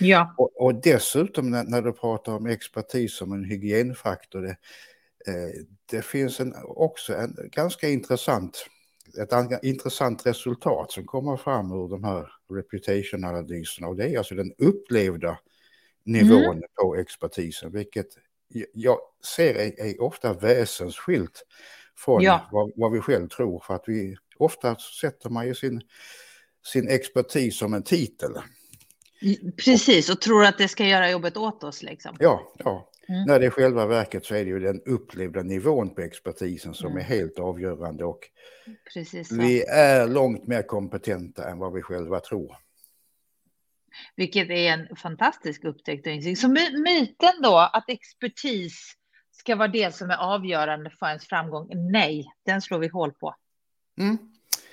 Ja. 0.00 0.34
Och, 0.38 0.62
och 0.62 0.74
dessutom 0.74 1.50
när, 1.50 1.64
när, 1.64 1.82
du 1.82 1.92
pratar 1.92 2.32
om 2.32 2.46
expertis 2.46 3.16
som 3.16 3.32
en 3.32 3.44
hygienfaktor, 3.44 4.42
det, 4.42 4.56
eh, 5.26 5.50
det 5.90 6.04
finns 6.04 6.40
en, 6.40 6.54
också 6.64 7.14
en 7.14 7.36
ganska 7.52 7.88
intressant 7.88 8.66
ett 9.18 9.64
intressant 9.64 10.26
resultat 10.26 10.92
som 10.92 11.06
kommer 11.06 11.36
fram 11.36 11.72
ur 11.72 11.88
de 11.88 12.04
här 12.04 12.32
reputation-analyserna 12.50 13.88
och 13.88 13.96
det 13.96 14.08
är 14.08 14.18
alltså 14.18 14.34
den 14.34 14.52
upplevda 14.58 15.38
nivån 16.04 16.56
mm. 16.56 16.62
på 16.74 16.96
expertisen, 16.96 17.72
vilket 17.72 18.06
jag 18.72 18.98
ser 19.36 19.54
är, 19.54 19.80
är 19.80 20.02
ofta 20.02 20.32
väsensskilt 20.32 21.44
från 21.96 22.22
ja. 22.22 22.48
vad, 22.52 22.72
vad, 22.76 22.92
vi 22.92 23.00
själv 23.00 23.28
tror, 23.28 23.60
för 23.66 23.74
att 23.74 23.84
vi 23.86 24.16
ofta 24.38 24.76
sätter 24.76 25.30
man 25.30 25.46
ju 25.46 25.54
sin, 25.54 25.82
sin 26.64 26.88
expertis 26.88 27.58
som 27.58 27.74
en 27.74 27.82
titel. 27.82 28.32
Precis, 29.64 30.10
och 30.10 30.20
tror 30.20 30.44
att 30.44 30.58
det 30.58 30.68
ska 30.68 30.86
göra 30.86 31.10
jobbet 31.10 31.36
åt 31.36 31.64
oss. 31.64 31.82
Liksom. 31.82 32.16
Ja, 32.20 32.52
ja. 32.58 32.91
Mm. 33.08 33.24
När 33.26 33.40
det 33.40 33.46
är 33.46 33.50
själva 33.50 33.86
verket 33.86 34.24
så 34.24 34.34
är 34.34 34.44
det 34.44 34.50
ju 34.50 34.60
den 34.60 34.80
upplevda 34.86 35.42
nivån 35.42 35.94
på 35.94 36.00
expertisen 36.00 36.74
som 36.74 36.90
mm. 36.90 36.98
är 36.98 37.04
helt 37.04 37.38
avgörande 37.38 38.04
och 38.04 38.28
vi 39.30 39.62
är 39.62 40.08
långt 40.08 40.46
mer 40.46 40.62
kompetenta 40.62 41.50
än 41.50 41.58
vad 41.58 41.72
vi 41.72 41.82
själva 41.82 42.20
tror. 42.20 42.56
Vilket 44.16 44.50
är 44.50 44.72
en 44.72 44.96
fantastisk 44.96 45.64
upptäckt 45.64 46.06
och 46.06 46.12
insikt. 46.12 46.40
Så 46.40 46.48
myten 46.48 47.42
då 47.42 47.58
att 47.72 47.84
expertis 47.88 48.94
ska 49.30 49.56
vara 49.56 49.68
det 49.68 49.94
som 49.94 50.10
är 50.10 50.16
avgörande 50.16 50.90
för 50.90 51.06
ens 51.06 51.26
framgång, 51.26 51.68
nej, 51.92 52.26
den 52.46 52.62
slår 52.62 52.78
vi 52.78 52.88
hål 52.88 53.12
på. 53.12 53.34
Mm. 53.98 54.18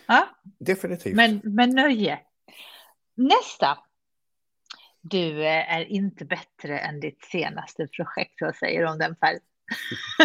Ja? 0.07 0.29
Definitivt. 0.59 1.15
Men, 1.15 1.41
men 1.43 1.69
nöje. 1.69 2.19
Nästa. 3.15 3.77
Du 5.01 5.45
eh, 5.45 5.73
är 5.75 5.85
inte 5.85 6.25
bättre 6.25 6.79
än 6.79 6.99
ditt 6.99 7.23
senaste 7.31 7.87
projekt, 7.87 8.41
vad 8.41 8.55
säger 8.55 8.81
du 8.81 8.89
om 8.89 8.97
den 8.97 9.15
Per? 9.15 9.39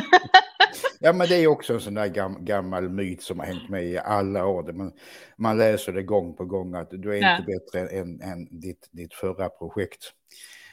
ja, 1.00 1.12
men 1.12 1.28
det 1.28 1.37
är 1.37 1.47
också 1.47 1.75
en 1.75 1.81
sån 1.81 1.95
där 1.95 2.07
gam, 2.07 2.45
gammal 2.45 2.88
myt 2.88 3.23
som 3.23 3.38
har 3.38 3.47
hängt 3.47 3.69
med 3.69 3.85
i 3.85 3.99
alla 3.99 4.47
år. 4.47 4.73
Man, 4.73 4.93
man 5.37 5.59
läser 5.59 5.93
det 5.93 6.02
gång 6.02 6.37
på 6.37 6.45
gång 6.45 6.75
att 6.75 6.90
du 6.90 7.16
är 7.16 7.23
ja. 7.23 7.37
inte 7.37 7.52
bättre 7.52 7.99
än, 7.99 8.21
än 8.21 8.61
ditt, 8.61 8.88
ditt 8.90 9.14
förra 9.14 9.49
projekt. 9.49 10.12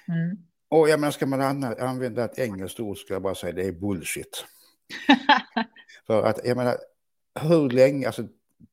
Mm. 0.08 0.38
Och 0.70 0.90
jag 0.90 1.00
menar, 1.00 1.12
ska 1.12 1.26
man 1.26 1.64
använda 1.64 2.26
ett 2.26 2.40
engelskt 2.40 2.80
ord 2.80 2.98
ska 2.98 3.14
jag 3.14 3.22
bara 3.22 3.36
säga 3.36 3.54
det 3.54 3.68
är 3.68 3.72
bullshit. 3.72 4.46
För 6.08 6.24
att 6.24 6.40
jag 6.44 6.58
menar, 6.58 6.78
hur 7.40 7.70
länge, 7.70 8.08
alltså 8.08 8.28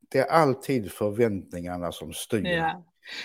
det 0.09 0.19
är 0.19 0.27
alltid 0.27 0.93
förväntningarna 0.93 1.93
som 1.93 2.13
styr. 2.13 2.47
Ja. 2.47 2.85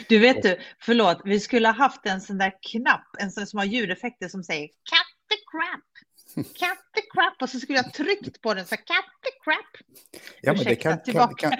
Du 0.09 0.19
vet 0.19 0.43
du, 0.43 0.59
förlåt, 0.79 1.21
vi 1.25 1.39
skulle 1.39 1.67
ha 1.67 1.75
haft 1.75 2.05
en 2.05 2.21
sån 2.21 2.37
där 2.37 2.53
knapp, 2.71 3.07
en 3.19 3.31
sån 3.31 3.47
som 3.47 3.59
har 3.59 3.65
ljudeffekter 3.65 4.27
som 4.27 4.43
säger 4.43 4.67
cut 4.67 5.13
the 5.29 5.35
crap. 5.51 5.83
Cut 6.35 6.93
the 6.95 7.01
crap 7.13 7.41
och 7.41 7.49
så 7.49 7.59
skulle 7.59 7.77
jag 7.77 7.93
tryckt 7.93 8.41
på 8.41 8.53
den 8.53 8.65
så 8.65 8.75
cut 8.75 8.87
the 9.23 9.31
crap. 9.43 10.01
Ja, 10.41 10.53
men 10.53 10.63
det 10.63 10.75
kan, 10.75 10.99
kan, 10.99 11.35
kan, 11.35 11.51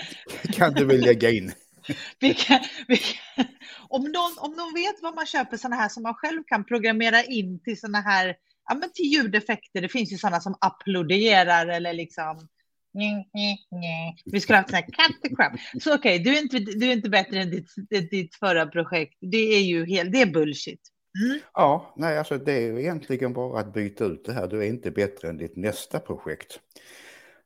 kan, 0.54 0.74
du 0.74 0.86
väl 0.86 1.02
lägga 1.02 1.30
in. 1.30 1.54
vi 2.20 2.34
kan, 2.34 2.60
vi 2.88 2.98
kan, 2.98 3.46
om, 3.90 4.04
någon, 4.04 4.38
om 4.38 4.52
någon 4.52 4.74
vet 4.74 5.02
vad 5.02 5.16
man 5.16 5.26
köper 5.26 5.58
sådana 5.58 5.76
här 5.76 5.90
som 5.90 6.04
man 6.04 6.14
själv 6.14 6.44
kan 6.48 6.66
programmera 6.66 7.24
in 7.24 7.64
till 7.64 7.80
sådana 7.80 8.02
här, 8.02 8.36
ja 8.70 8.76
men 8.76 8.92
till 8.94 9.06
ljudeffekter, 9.06 9.82
det 9.82 9.90
finns 9.90 10.14
ju 10.14 10.18
sådana 10.18 10.42
som 10.42 10.56
applåderar 10.62 11.68
eller 11.68 11.94
liksom 11.94 12.48
vi 14.26 14.42
skulle 14.42 14.58
haft 14.58 14.70
sån 14.70 14.76
här 14.76 14.84
cut 14.84 15.22
the 15.22 15.36
crap. 15.36 15.54
Så 15.82 15.96
okej, 15.96 16.22
okay, 16.22 16.24
du, 16.24 16.38
är 16.38 16.42
inte, 16.42 16.60
du 16.60 16.88
är 16.88 16.94
inte 16.94 17.10
bättre 17.10 17.40
än 17.40 17.50
ditt, 17.50 17.70
ditt 18.12 18.36
förra 18.36 18.66
projekt. 18.68 19.18
Det 19.22 19.56
är 19.56 19.62
ju 19.62 19.86
helt, 19.86 20.12
det 20.12 20.22
är 20.22 20.26
bullshit. 20.26 20.82
Mm. 21.26 21.40
Ja, 21.54 21.94
nej, 21.98 22.18
alltså 22.18 22.38
det 22.38 22.54
är 22.54 22.80
egentligen 22.80 23.34
bara 23.34 23.60
att 23.60 23.74
byta 23.74 24.06
ut 24.06 24.26
det 24.26 24.34
här. 24.34 24.48
Du 24.48 24.60
är 24.60 24.68
inte 24.68 24.92
bättre 24.92 25.30
än 25.30 25.38
ditt 25.38 25.56
nästa 25.56 26.00
projekt. 26.00 26.60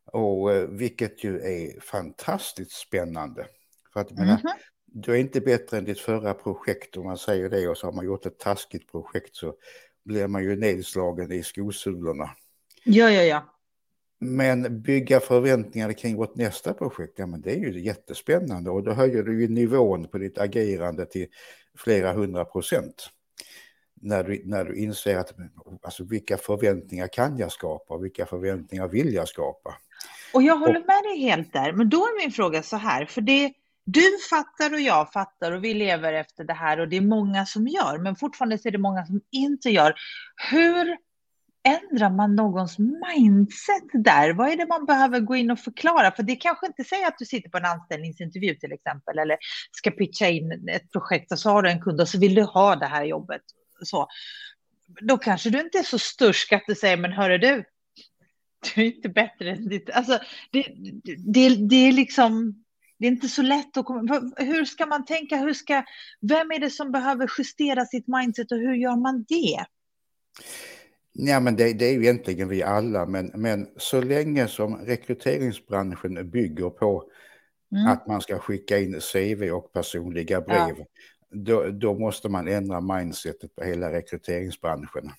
Och 0.06 0.54
eh, 0.54 0.68
vilket 0.68 1.24
ju 1.24 1.39
är 1.39 1.80
fantastiskt 1.82 2.72
spännande. 2.72 3.46
För 3.94 4.00
att, 4.00 4.12
mm 4.12 4.24
-hmm. 4.24 4.27
menar, 4.27 4.54
du 4.86 5.12
är 5.12 5.18
inte 5.18 5.42
bättre 5.42 5.77
än 5.77 5.86
ditt 5.86 6.00
förra 6.00 6.34
projekt 6.34 6.98
om 6.98 7.06
man 7.06 7.18
säger 7.18 7.50
det 7.50 7.68
och 7.68 7.77
så 7.77 7.88
har 7.88 7.94
man 7.94 8.06
gjort 8.06 8.25
ett 8.25 8.39
taskigt 8.39 8.92
projekt 8.92 9.36
så 9.36 9.56
blir 10.06 10.27
man 10.27 10.44
ju 10.44 10.56
nedslagen 10.56 11.32
i 11.32 11.44
skosulorna. 11.44 12.30
Ja, 12.84 13.12
ja, 13.12 13.22
ja. 13.22 13.57
Men 14.20 14.82
bygga 14.82 15.20
förväntningar 15.20 15.94
kring 15.94 16.16
vårt 16.16 16.36
nästa 16.36 16.74
projekt, 16.74 17.14
ja 17.20 17.26
men 17.26 17.42
det 17.42 17.52
är 17.52 17.60
ju 17.60 17.80
jättespännande 17.80 18.70
och 18.70 18.84
då 18.84 18.92
höjer 18.92 19.24
du 19.24 19.42
ju 19.42 19.48
nivån 19.48 20.08
på 20.08 20.18
ditt 20.18 20.38
agerande 20.38 21.06
till 21.06 21.28
flera 21.78 22.14
hundra 22.14 22.46
procent. 22.46 23.10
När 24.02 24.24
du, 24.24 24.42
när 24.46 24.66
du 24.66 24.76
inser 24.76 25.18
att 25.18 25.34
alltså, 25.82 26.04
vilka 26.04 26.38
förväntningar 26.38 27.08
kan 27.08 27.38
jag 27.38 27.52
skapa 27.52 27.94
och 27.94 28.04
vilka 28.04 28.26
förväntningar 28.26 28.88
vill 28.88 29.14
jag 29.14 29.28
skapa. 29.28 29.76
Och 30.34 30.44
jag 30.44 30.58
håller 30.58 30.80
med 30.80 31.04
dig 31.04 31.20
helt 31.20 31.54
där, 31.54 31.74
men 31.74 31.90
då 31.90 31.98
är 31.98 32.24
min 32.24 32.32
fråga 32.32 32.64
så 32.64 32.76
här, 32.76 33.06
för 33.06 33.22
det 33.22 33.54
du 33.86 34.18
fattar 34.30 34.74
och 34.74 34.80
jag 34.80 35.12
fattar 35.14 35.52
och 35.52 35.64
vi 35.64 35.74
lever 35.74 36.14
efter 36.14 36.44
det 36.44 36.54
här 36.54 36.80
och 36.80 36.88
det 36.88 36.98
är 36.98 37.02
många 37.02 37.46
som 37.46 37.68
gör, 37.68 37.98
men 37.98 38.16
fortfarande 38.16 38.60
är 38.64 38.72
det 38.72 38.78
många 38.78 39.06
som 39.06 39.22
inte 39.32 39.70
gör. 39.70 39.94
Hur 40.52 40.98
ändrar 41.68 42.10
man 42.10 42.36
någons 42.36 42.78
mindset 42.80 43.90
där? 43.94 44.34
Vad 44.34 44.50
är 44.50 44.58
det 44.58 44.68
man 44.68 44.86
behöver 44.86 45.20
gå 45.20 45.36
in 45.36 45.52
och 45.52 45.60
förklara? 45.60 46.12
För 46.12 46.24
det 46.24 46.36
kanske 46.36 46.68
inte 46.68 46.84
säger 46.84 47.08
att 47.08 47.18
du 47.18 47.26
sitter 47.26 47.50
på 47.50 47.58
en 47.58 47.66
anställningsintervju 47.66 48.56
till 48.56 48.72
exempel 48.72 49.20
eller 49.20 49.38
ska 49.72 49.92
pitcha 49.92 50.28
in 50.28 50.70
ett 50.70 50.92
projekt 50.92 51.32
och 51.32 51.40
så 51.40 51.50
har 51.50 51.62
du 51.62 51.70
en 51.70 51.82
kund 51.82 52.02
och 52.02 52.10
så 52.10 52.20
vill 52.20 52.36
du 52.36 52.44
ha 52.44 52.76
det 52.76 52.86
här 52.86 53.04
jobbet. 53.04 53.42
Så. 53.84 54.08
Då 55.02 55.18
kanske 55.18 55.50
du 55.50 55.62
inte 55.62 55.78
är 55.78 55.84
så 55.84 56.00
stursk 56.00 56.54
att 56.54 56.64
du 56.68 56.76
säger, 56.76 56.98
men 56.98 57.12
hörru 57.12 57.38
du, 57.38 57.64
du 58.76 58.82
är 58.82 58.86
inte 58.86 59.10
bättre 59.10 59.52
än 59.52 59.70
ditt... 59.70 59.90
Alltså, 59.90 60.20
det, 60.52 60.66
det, 61.18 61.50
det 61.70 61.76
är 61.76 61.92
liksom... 61.92 62.64
Det 63.00 63.08
är 63.08 63.12
inte 63.12 63.30
så 63.30 63.42
lätt 63.42 63.78
att 63.78 63.86
komma... 63.86 64.32
Hur 64.38 64.66
ska 64.66 64.86
man 64.86 65.06
tänka? 65.06 65.38
Hur 65.38 65.54
ska, 65.54 65.84
vem 66.22 66.52
är 66.52 66.60
det 66.60 66.70
som 66.70 66.92
behöver 66.92 67.32
justera 67.38 67.86
sitt 67.86 68.08
mindset 68.08 68.52
och 68.52 68.58
hur 68.58 68.74
gör 68.74 68.96
man 68.96 69.26
det? 69.30 69.66
Ja, 71.20 71.40
men 71.40 71.56
det, 71.56 71.74
det, 71.74 71.86
är 71.86 71.94
ju 71.94 72.04
egentligen 72.04 72.50
vi 72.50 72.64
alla, 72.64 73.06
men, 73.06 73.32
men 73.36 73.68
så 73.78 74.02
länge 74.02 74.48
som 74.48 74.76
rekryteringsbranschen 74.76 76.30
bygger 76.30 76.70
på 76.70 77.04
mm. 77.72 77.88
att 77.88 78.08
man 78.08 78.22
ska 78.22 78.40
skicka 78.40 78.80
in 78.80 79.00
CV 79.14 79.52
och 79.52 79.74
personliga 79.74 80.42
brev, 80.42 80.76
ja. 80.78 80.86
då, 81.30 81.70
då, 81.70 82.00
måste 82.00 82.30
man 82.30 82.48
ändra 82.48 82.82
mindsetet 82.82 83.56
på 83.56 83.64
hela 83.64 83.92
rekryteringsbranschen. 83.92 85.12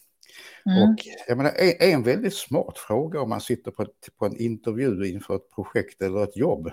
Mm. 0.67 0.83
Och 0.83 0.99
jag 1.28 1.37
menar, 1.37 1.52
en, 1.57 1.93
en 1.93 2.02
väldigt 2.02 2.35
smart 2.35 2.78
fråga 2.78 3.21
om 3.21 3.28
man 3.28 3.40
sitter 3.40 3.71
på, 3.71 3.87
på 4.19 4.26
en 4.26 4.37
intervju 4.37 5.07
inför 5.07 5.37
ett 5.37 5.50
projekt 5.55 6.02
eller 6.02 6.25
ett 6.25 6.37
jobb, 6.37 6.71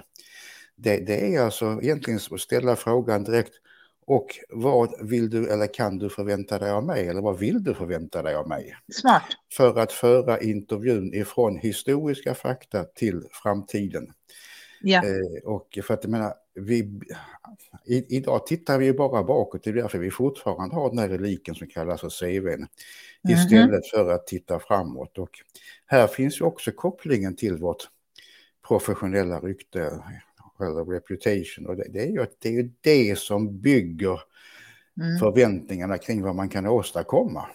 det, 0.76 0.98
det 0.98 1.36
är 1.36 1.42
alltså 1.42 1.80
egentligen 1.82 2.20
att 2.32 2.40
ställa 2.40 2.76
frågan 2.76 3.24
direkt, 3.24 3.54
och 4.08 4.28
vad 4.50 5.10
vill 5.10 5.30
du 5.30 5.50
eller 5.50 5.74
kan 5.74 5.98
du 5.98 6.10
förvänta 6.10 6.60
dig 6.60 6.72
av 6.72 6.86
mig? 6.86 7.08
Eller 7.08 7.22
vad 7.22 7.40
vill 7.40 7.64
du 7.64 7.74
förvänta 7.74 8.22
dig 8.22 8.36
av 8.36 8.48
mig? 8.48 8.76
Smart. 8.94 9.24
För 9.54 9.80
att 9.80 9.92
föra 9.92 10.40
intervjun 10.40 11.14
ifrån 11.14 11.58
historiska 11.58 12.36
fakta 12.36 12.84
till 12.84 13.24
framtiden. 13.32 14.14
Ja. 14.82 15.04
Eh, 15.06 15.44
och 15.44 15.80
för 15.84 15.94
att 15.94 16.04
jag 16.04 16.12
menar, 16.12 16.34
vi, 16.54 17.00
i, 17.86 18.18
idag 18.18 18.48
tittar 18.48 18.78
vi 18.78 18.94
bara 18.94 19.24
bakåt, 19.24 19.64
det 19.64 19.70
är 19.70 19.74
därför 19.74 19.98
vi 19.98 20.12
fortfarande 20.12 20.76
har 20.76 20.90
den 20.90 21.00
här 21.00 21.10
reliken 21.10 21.56
som 21.56 21.68
kallas 21.68 22.02
för 22.02 22.10
CVn. 22.10 22.54
Mm 22.54 22.68
-hmm. 23.24 23.34
Istället 23.34 23.88
för 23.88 24.12
att 24.12 24.28
titta 24.28 24.60
framåt. 24.60 25.18
Och 25.18 25.40
här 25.86 26.08
finns 26.08 26.42
ju 26.42 26.46
också 26.46 26.72
kopplingen 26.72 27.36
till 27.36 27.58
vårt 27.58 27.90
professionella 28.68 29.40
rykte 29.40 30.04
eller 30.60 30.86
reputation. 30.86 31.66
Och 31.66 31.76
det, 31.76 31.88
det, 31.90 32.00
är 32.00 32.08
ju, 32.08 32.26
det 32.40 32.50
är 32.50 32.54
ju 32.54 32.72
det 32.82 33.20
som 33.20 33.60
bygger 33.60 34.20
mm. 35.02 35.20
förväntningarna 35.20 35.98
kring 35.98 36.22
vad 36.22 36.36
man 36.36 36.50
kan 36.50 36.68
åstadkomma. 36.68 37.46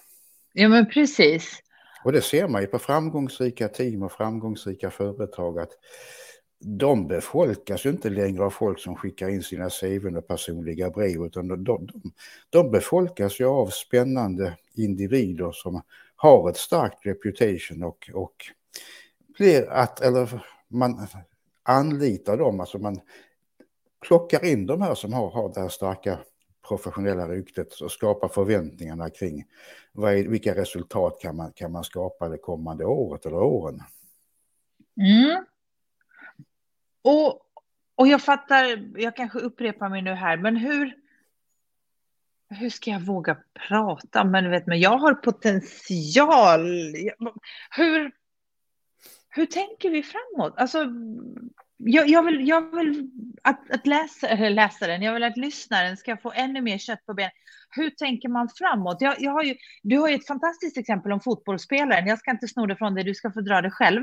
Ja, 0.53 0.69
men 0.69 0.87
precis. 0.87 1.63
Och 2.05 2.13
det 2.13 2.23
ser 2.23 2.49
man 2.49 2.61
ju 2.61 2.67
på 2.67 2.79
framgångsrika 2.79 3.69
team 3.69 4.03
och 4.03 4.13
framgångsrika 4.13 4.91
företag 4.91 5.59
att 5.59 5.73
de 6.65 7.09
befolkas 7.09 7.87
ju 7.87 7.91
inte 7.91 8.11
längre 8.11 8.45
av 8.45 8.51
folk 8.51 8.79
som 8.79 8.97
skickar 8.97 9.29
in 9.29 9.43
sina 9.43 9.71
CV 9.71 10.17
och 10.17 10.29
personliga 10.29 10.91
brev, 10.91 11.27
utan 11.27 11.49
de, 11.49 11.65
de, 11.65 11.89
de 12.51 12.71
befolkas 12.71 13.41
ju 13.41 13.45
av 13.45 13.67
spännande 13.67 14.57
individer 14.75 15.53
som 15.53 15.83
har 16.17 16.51
ett 16.51 16.57
starkt 16.57 17.07
reputation 17.07 17.83
och, 17.83 18.11
och 18.15 18.35
blir 19.39 19.71
att, 19.71 20.01
eller 20.01 20.45
man 20.69 21.07
anlitar 21.63 22.37
dem, 22.37 22.61
alltså 22.61 22.79
man 22.79 23.01
plockar 24.07 24.45
in 24.45 24.67
de 24.67 24.83
här 24.83 24.95
som 24.95 25.13
har, 25.13 25.31
har 25.31 25.55
det 25.55 25.61
här 25.61 25.69
starka 25.69 26.19
professionella 26.69 27.29
ryktet 27.29 27.81
och 27.81 27.93
skapar 27.93 28.29
förväntningarna 28.29 29.11
kring 29.11 29.45
vad 29.93 30.15
är, 30.15 30.29
vilka 30.29 30.55
resultat 30.55 31.21
kan 31.21 31.37
man, 31.37 31.53
kan 31.53 31.73
man 31.73 31.85
skapa 31.85 32.29
det 32.29 32.39
kommande 32.39 32.85
året 32.85 33.27
eller 33.27 33.43
åren. 33.43 33.83
Mm. 35.01 35.45
Och, 37.03 37.41
och 37.95 38.09
jag 38.09 38.23
fattar, 38.23 38.91
jag 39.01 39.17
kanske 39.17 39.39
upprepar 39.39 39.89
mig 39.89 40.03
nu 40.03 40.11
här, 40.11 40.37
men 40.37 40.57
hur, 40.57 40.95
hur 42.49 42.71
ska 42.71 42.91
jag 42.91 43.01
våga 43.01 43.37
prata? 43.69 44.25
Men, 44.25 44.51
vet, 44.51 44.67
men 44.67 44.81
jag 44.81 44.99
har 44.99 45.15
potential. 45.15 46.67
Hur, 47.71 48.13
hur 49.31 49.47
tänker 49.47 49.91
vi 49.91 50.03
framåt? 50.03 50.55
Alltså, 50.57 50.87
jag, 51.77 52.09
jag, 52.09 52.23
vill, 52.23 52.49
jag 52.49 52.77
vill 52.77 53.11
att, 53.43 53.71
att 53.71 53.87
läsa, 53.87 54.35
läsaren, 54.35 55.03
jag 55.03 55.15
vill 55.15 55.25
att 55.25 55.37
lyssnaren 55.37 55.97
ska 55.97 56.17
få 56.17 56.33
ännu 56.35 56.61
mer 56.61 56.79
kött 56.79 57.07
på 57.07 57.15
benen. 57.15 57.31
Hur 57.71 57.91
tänker 57.91 58.29
man 58.29 58.49
framåt? 58.59 58.97
Jag, 59.01 59.15
jag 59.19 59.33
har 59.33 59.43
ju, 59.43 59.55
du 59.83 59.99
har 59.99 60.09
ju 60.09 60.15
ett 60.15 60.27
fantastiskt 60.27 60.77
exempel 60.77 61.13
om 61.13 61.21
fotbollsspelaren. 61.21 62.07
Jag 62.07 62.19
ska 62.19 62.31
inte 62.31 62.49
sno 62.49 62.67
det 62.67 62.77
från 62.77 62.95
dig, 62.95 63.05
du 63.05 63.15
ska 63.15 63.33
få 63.33 63.41
dra 63.41 63.61
det 63.61 63.71
själv. 63.71 64.03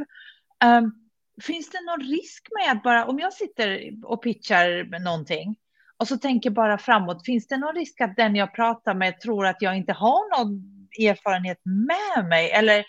Um, 0.66 1.10
finns 1.42 1.70
det 1.70 1.86
någon 1.86 2.10
risk 2.10 2.48
med 2.60 2.72
att 2.72 2.84
bara, 2.84 3.06
om 3.06 3.20
jag 3.20 3.34
sitter 3.34 3.94
och 4.04 4.24
pitchar 4.24 5.00
någonting 5.04 5.56
och 5.98 6.08
så 6.08 6.18
tänker 6.18 6.50
bara 6.50 6.78
framåt, 6.78 7.26
finns 7.26 7.48
det 7.48 7.58
någon 7.58 7.76
risk 7.76 8.02
att 8.02 8.16
den 8.16 8.36
jag 8.36 8.54
pratar 8.56 8.94
med 8.94 9.20
tror 9.20 9.46
att 9.46 9.62
jag 9.62 9.78
inte 9.78 9.94
har 9.94 10.38
någon 10.38 10.62
erfarenhet 11.00 11.62
med 11.64 12.26
mig? 12.30 12.52
Eller 12.52 12.86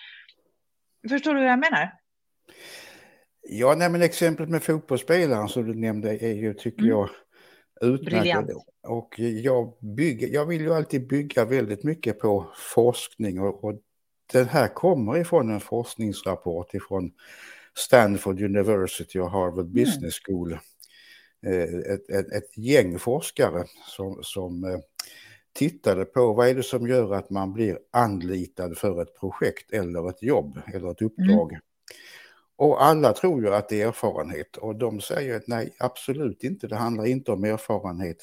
förstår 1.09 1.35
du 1.35 1.41
vad 1.41 1.51
jag 1.51 1.59
menar? 1.59 1.93
Ja, 3.51 3.75
nej, 3.75 3.91
men 3.91 4.03
exemplet 4.03 4.49
med 4.49 4.63
fotbollsspelaren 4.63 5.49
som 5.49 5.67
du 5.67 5.75
nämnde 5.75 6.25
är 6.25 6.35
ju, 6.35 6.55
tycker 6.55 6.83
mm. 6.83 6.91
jag, 6.91 7.09
utmärkt. 7.81 8.53
Och 8.83 9.19
jag, 9.19 9.73
bygger, 9.81 10.29
jag 10.29 10.47
vill 10.47 10.61
ju 10.61 10.75
alltid 10.75 11.09
bygga 11.09 11.45
väldigt 11.45 11.85
mycket 11.85 12.21
på 12.21 12.53
forskning 12.75 13.41
och, 13.41 13.65
och 13.65 13.81
den 14.33 14.49
här 14.49 14.69
kommer 14.69 15.19
ifrån 15.19 15.51
en 15.51 15.61
forskningsrapport 15.61 16.75
ifrån 16.75 17.11
Stanford 17.75 18.43
University 18.43 19.19
och 19.19 19.31
Harvard 19.31 19.59
mm. 19.59 19.73
Business 19.73 20.15
School. 20.25 20.53
Eh, 21.47 21.93
ett, 21.93 22.11
ett, 22.11 22.33
ett, 22.33 22.59
gäng 22.59 22.99
forskare 22.99 23.65
som, 23.97 24.19
som 24.23 24.65
eh, 24.65 24.79
tittade 25.53 26.05
på 26.05 26.33
vad 26.33 26.49
är 26.49 26.55
det 26.55 26.63
som 26.63 26.89
gör 26.89 27.15
att 27.15 27.31
man 27.31 27.53
blir 27.53 27.79
anlitad 27.93 28.79
för 28.79 29.03
ett 29.03 29.21
projekt 29.21 29.73
eller 29.73 30.11
ett 30.11 30.23
jobb 30.23 30.59
eller 30.75 30.91
ett 30.91 31.03
uppdrag. 31.03 31.53
Mm. 31.53 31.63
Och 32.59 32.85
alla 32.85 33.13
tror 33.13 33.43
ju 33.43 33.55
att 33.55 33.69
det 33.69 33.83
är 33.83 33.89
erfarenhet 33.89 34.57
och 34.57 34.77
de 34.77 35.01
säger 35.01 35.37
att 35.37 35.47
nej, 35.47 35.75
absolut 35.79 36.45
inte. 36.45 36.67
Det 36.67 36.77
handlar 36.77 37.07
inte 37.07 37.33
om 37.33 37.45
erfarenhet. 37.45 38.17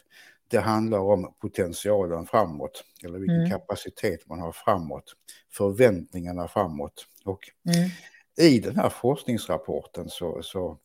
Det 0.48 0.58
handlar 0.58 1.00
om 1.00 1.34
potentialen 1.42 2.26
framåt 2.26 2.84
eller 3.04 3.20
vilken 3.20 3.40
mm. 3.40 3.50
kapacitet 3.50 4.28
man 4.30 4.40
har 4.40 4.52
framåt, 4.52 5.16
förväntningarna 5.52 6.48
framåt. 6.48 7.08
Och 7.26 7.50
mm. 7.76 7.90
i 8.38 8.60
den 8.60 8.76
här 8.76 8.90
forskningsrapporten 8.90 10.10
så, 10.10 10.42
så 10.44 10.78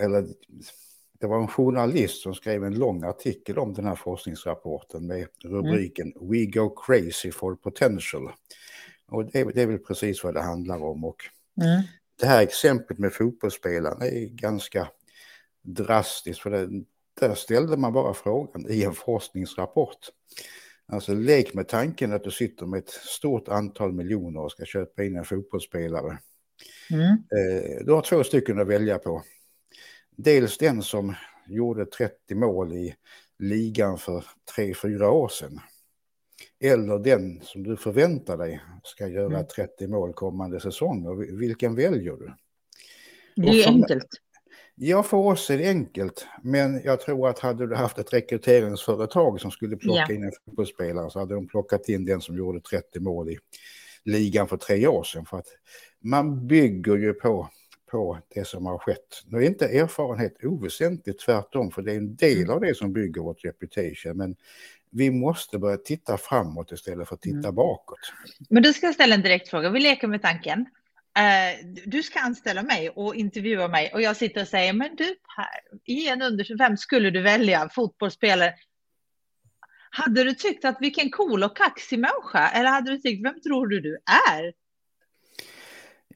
eller 0.00 0.26
det 1.20 1.26
var 1.26 1.40
en 1.40 1.48
journalist 1.48 2.22
som 2.22 2.34
skrev 2.34 2.64
en 2.64 2.78
lång 2.78 3.04
artikel 3.04 3.58
om 3.58 3.74
den 3.74 3.86
här 3.86 3.94
forskningsrapporten 3.94 5.06
med 5.06 5.26
rubriken 5.44 6.12
mm. 6.16 6.30
We 6.30 6.44
go 6.44 6.74
crazy 6.86 7.32
for 7.32 7.54
potential. 7.54 8.32
Och 9.08 9.24
det, 9.24 9.44
det, 9.44 9.62
är 9.62 9.66
väl 9.66 9.78
precis 9.78 10.24
vad 10.24 10.34
det 10.34 10.42
handlar 10.42 10.82
om. 10.82 11.04
Och 11.04 11.24
mm. 11.62 11.82
Det 12.20 12.26
här 12.26 12.42
exemplet 12.42 12.98
med 12.98 13.12
fotbollsspelaren 13.12 14.02
är 14.02 14.26
ganska 14.26 14.88
drastiskt. 15.62 16.40
För 16.40 16.50
det, 16.50 16.68
där 17.20 17.34
ställde 17.34 17.76
man 17.76 17.92
bara 17.92 18.14
frågan 18.14 18.66
i 18.70 18.84
en 18.84 18.94
forskningsrapport. 18.94 19.98
Alltså 20.86 21.14
lek 21.14 21.54
med 21.54 21.68
tanken 21.68 22.12
att 22.12 22.24
du 22.24 22.30
sitter 22.30 22.66
med 22.66 22.78
ett 22.78 22.90
stort 22.90 23.48
antal 23.48 23.92
miljoner 23.92 24.40
och 24.40 24.50
ska 24.50 24.64
köpa 24.64 25.04
in 25.04 25.16
en 25.16 25.24
fotbollsspelare. 25.24 26.18
Mm. 26.90 27.10
Eh, 27.10 27.84
du 27.84 27.92
har 27.92 28.02
två 28.02 28.24
stycken 28.24 28.60
att 28.60 28.68
välja 28.68 28.98
på. 28.98 29.22
Dels 30.16 30.58
den 30.58 30.82
som 30.82 31.14
gjorde 31.46 31.86
30 31.86 32.34
mål 32.34 32.72
i 32.72 32.94
ligan 33.38 33.98
för 33.98 34.24
3-4 34.56 35.02
år 35.02 35.28
sedan. 35.28 35.60
Eller 36.60 36.98
den 36.98 37.40
som 37.42 37.62
du 37.62 37.76
förväntar 37.76 38.36
dig 38.36 38.60
ska 38.84 39.08
göra 39.08 39.44
30 39.44 39.84
mm. 39.84 39.90
mål 39.90 40.12
kommande 40.12 40.60
säsong. 40.60 41.18
Vilken 41.38 41.74
väljer 41.74 42.12
du? 42.12 42.32
Det 43.36 43.62
är 43.62 43.68
enkelt. 43.68 44.08
Ja, 44.74 45.02
för 45.02 45.16
oss 45.16 45.50
är 45.50 45.58
det 45.58 45.68
enkelt. 45.68 46.26
Men 46.42 46.82
jag 46.84 47.00
tror 47.00 47.28
att 47.28 47.38
hade 47.38 47.66
du 47.66 47.74
haft 47.74 47.98
ett 47.98 48.12
rekryteringsföretag 48.12 49.40
som 49.40 49.50
skulle 49.50 49.76
plocka 49.76 50.04
ja. 50.08 50.14
in 50.14 50.24
en 50.24 50.32
fotbollsspelare 50.44 51.10
så 51.10 51.18
hade 51.18 51.34
de 51.34 51.48
plockat 51.48 51.88
in 51.88 52.04
den 52.04 52.20
som 52.20 52.36
gjorde 52.36 52.60
30 52.60 53.00
mål 53.00 53.30
i 53.30 53.38
ligan 54.04 54.48
för 54.48 54.56
tre 54.56 54.86
år 54.86 55.04
sedan. 55.04 55.26
För 55.26 55.38
att 55.38 55.46
man 56.00 56.46
bygger 56.46 56.96
ju 56.96 57.12
på, 57.12 57.48
på 57.90 58.18
det 58.34 58.44
som 58.44 58.66
har 58.66 58.78
skett. 58.78 59.22
Nu 59.26 59.38
är 59.38 59.42
inte 59.42 59.64
erfarenhet 59.64 60.44
oväsentligt, 60.44 61.20
tvärtom, 61.20 61.70
för 61.70 61.82
det 61.82 61.92
är 61.92 61.96
en 61.96 62.16
del 62.16 62.38
mm. 62.38 62.50
av 62.50 62.60
det 62.60 62.74
som 62.76 62.92
bygger 62.92 63.20
vårt 63.20 63.44
reputation. 63.44 64.16
Men 64.16 64.36
vi 64.90 65.10
måste 65.10 65.58
börja 65.58 65.76
titta 65.76 66.18
framåt 66.18 66.72
istället 66.72 67.08
för 67.08 67.14
att 67.14 67.22
titta 67.22 67.38
mm. 67.38 67.54
bakåt. 67.54 67.98
Men 68.48 68.62
då 68.62 68.72
ska 68.72 68.92
ställa 68.92 69.14
en 69.14 69.22
direkt 69.22 69.48
fråga. 69.48 69.70
Vi 69.70 69.80
leker 69.80 70.08
med 70.08 70.22
tanken. 70.22 70.66
Uh, 71.18 71.72
du 71.86 72.02
ska 72.02 72.20
anställa 72.20 72.62
mig 72.62 72.90
och 72.90 73.14
intervjua 73.14 73.68
mig 73.68 73.90
och 73.94 74.02
jag 74.02 74.16
sitter 74.16 74.42
och 74.42 74.48
säger, 74.48 74.72
men 74.72 74.96
du, 74.96 75.04
här, 75.36 75.60
i 75.84 76.08
en 76.08 76.22
undersökning, 76.22 76.58
vem 76.58 76.76
skulle 76.76 77.10
du 77.10 77.22
välja? 77.22 77.68
Fotbollsspelare? 77.74 78.54
Hade 79.90 80.24
du 80.24 80.34
tyckt 80.34 80.64
att 80.64 80.76
vilken 80.80 81.10
cool 81.10 81.44
och 81.44 81.56
kaxig 81.56 81.98
människa? 81.98 82.48
Eller 82.48 82.70
hade 82.70 82.90
du 82.90 82.98
tyckt, 82.98 83.26
vem 83.26 83.40
tror 83.40 83.66
du 83.66 83.80
du 83.80 83.98
är? 84.30 84.52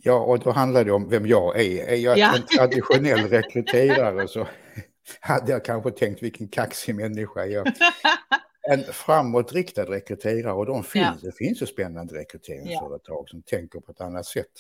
Ja, 0.07 0.15
och 0.15 0.39
då 0.39 0.51
handlar 0.51 0.85
det 0.85 0.93
om 0.93 1.09
vem 1.09 1.27
jag 1.27 1.61
är. 1.61 1.87
Är 1.87 1.97
jag 1.97 2.19
ja. 2.19 2.37
en 2.37 2.47
traditionell 2.47 3.29
rekryterare 3.29 4.29
så 4.29 4.49
hade 5.21 5.53
jag 5.53 5.65
kanske 5.65 5.91
tänkt 5.91 6.23
vilken 6.23 6.49
kaxig 6.49 6.95
människa 6.95 7.47
jag 7.47 7.67
En 8.71 8.85
framåtriktad 8.85 9.85
rekryterare 9.85 10.53
och 10.53 10.67
de 10.67 10.85
finns, 10.85 11.05
ja. 11.23 11.29
det 11.29 11.37
finns 11.37 11.63
ju 11.63 11.67
spännande 11.67 12.15
rekryteringsföretag 12.15 13.25
ja. 13.27 13.31
som 13.31 13.43
tänker 13.43 13.81
på 13.81 13.93
ett 13.93 14.01
annat 14.01 14.27
sätt. 14.27 14.51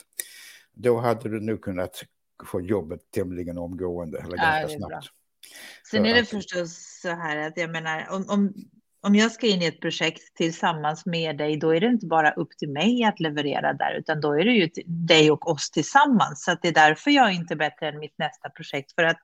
Då 0.74 0.98
hade 0.98 1.28
du 1.28 1.40
nog 1.40 1.62
kunnat 1.62 2.04
få 2.44 2.60
jobbet 2.60 3.00
tämligen 3.10 3.58
omgående 3.58 4.18
eller 4.18 4.36
ja, 4.36 4.42
ganska 4.42 4.78
snabbt. 4.78 4.90
Bra. 4.90 5.00
Sen 5.90 6.06
är 6.06 6.14
det 6.14 6.24
förstås 6.24 7.00
så 7.02 7.08
här 7.08 7.36
att 7.36 7.56
jag 7.56 7.70
menar 7.70 8.06
om, 8.10 8.24
om 8.28 8.54
om 9.06 9.14
jag 9.14 9.32
ska 9.32 9.46
in 9.46 9.62
i 9.62 9.66
ett 9.66 9.80
projekt 9.80 10.36
tillsammans 10.36 11.06
med 11.06 11.36
dig, 11.36 11.56
då 11.56 11.74
är 11.74 11.80
det 11.80 11.86
inte 11.86 12.06
bara 12.06 12.30
upp 12.30 12.50
till 12.58 12.70
mig 12.70 13.04
att 13.04 13.20
leverera 13.20 13.72
där, 13.72 13.94
utan 13.98 14.20
då 14.20 14.32
är 14.32 14.44
det 14.44 14.52
ju 14.52 14.70
dig 14.86 15.30
och 15.30 15.50
oss 15.50 15.70
tillsammans. 15.70 16.44
Så 16.44 16.52
att 16.52 16.62
det 16.62 16.68
är 16.68 16.72
därför 16.72 17.10
jag 17.10 17.28
är 17.28 17.32
inte 17.32 17.56
bättre 17.56 17.88
än 17.88 17.98
mitt 17.98 18.18
nästa 18.18 18.50
projekt, 18.50 18.94
för 18.94 19.02
att 19.02 19.18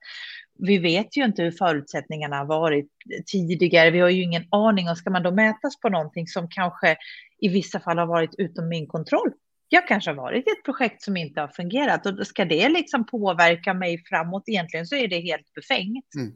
vi 0.59 0.77
vet 0.77 1.17
ju 1.17 1.25
inte 1.25 1.43
hur 1.43 1.51
förutsättningarna 1.51 2.37
har 2.37 2.45
varit 2.45 2.89
tidigare. 3.25 3.91
Vi 3.91 3.99
har 3.99 4.09
ju 4.09 4.23
ingen 4.23 4.45
aning 4.51 4.89
och 4.89 4.97
ska 4.97 5.09
man 5.09 5.23
då 5.23 5.31
mätas 5.31 5.79
på 5.79 5.89
någonting 5.89 6.27
som 6.27 6.49
kanske 6.49 6.97
i 7.39 7.47
vissa 7.47 7.79
fall 7.79 7.97
har 7.97 8.07
varit 8.07 8.35
utom 8.37 8.69
min 8.69 8.87
kontroll. 8.87 9.31
Jag 9.69 9.87
kanske 9.87 10.09
har 10.09 10.15
varit 10.15 10.47
i 10.47 10.51
ett 10.51 10.65
projekt 10.65 11.01
som 11.01 11.17
inte 11.17 11.41
har 11.41 11.47
fungerat 11.47 12.05
och 12.05 12.27
ska 12.27 12.45
det 12.45 12.69
liksom 12.69 13.05
påverka 13.05 13.73
mig 13.73 14.03
framåt 14.09 14.43
egentligen 14.47 14.87
så 14.87 14.95
är 14.95 15.07
det 15.07 15.19
helt 15.19 15.53
befängt. 15.53 16.15
Mm. 16.15 16.33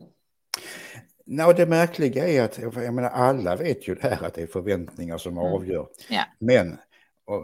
Nej, 1.28 1.54
det 1.58 1.66
märkliga 1.66 2.28
är 2.28 2.44
att 2.44 2.58
jag 2.58 2.94
menar, 2.94 3.10
alla 3.10 3.56
vet 3.56 3.88
ju 3.88 3.96
det 3.96 4.08
här 4.08 4.24
att 4.24 4.34
det 4.34 4.42
är 4.42 4.48
förväntningar 4.48 5.18
som 5.18 5.38
mm. 5.38 5.54
avgör. 5.54 5.88
Ja. 6.10 6.24
Men 6.40 6.78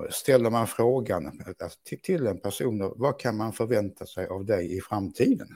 ställer 0.09 0.49
man 0.49 0.67
frågan 0.67 1.41
till 2.03 2.27
en 2.27 2.39
person, 2.39 2.93
vad 2.95 3.19
kan 3.19 3.37
man 3.37 3.53
förvänta 3.53 4.05
sig 4.05 4.27
av 4.27 4.45
dig 4.45 4.77
i 4.77 4.81
framtiden? 4.81 5.47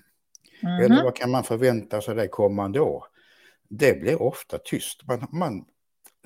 Mm. 0.63 0.85
Eller 0.85 1.03
vad 1.03 1.15
kan 1.15 1.31
man 1.31 1.43
förvänta 1.43 2.01
sig 2.01 2.15
dig 2.15 2.27
kommande 2.27 2.79
år? 2.79 3.05
Det 3.69 3.99
blir 3.99 4.21
ofta 4.21 4.57
tyst. 4.57 5.07
Man, 5.07 5.27
man 5.31 5.65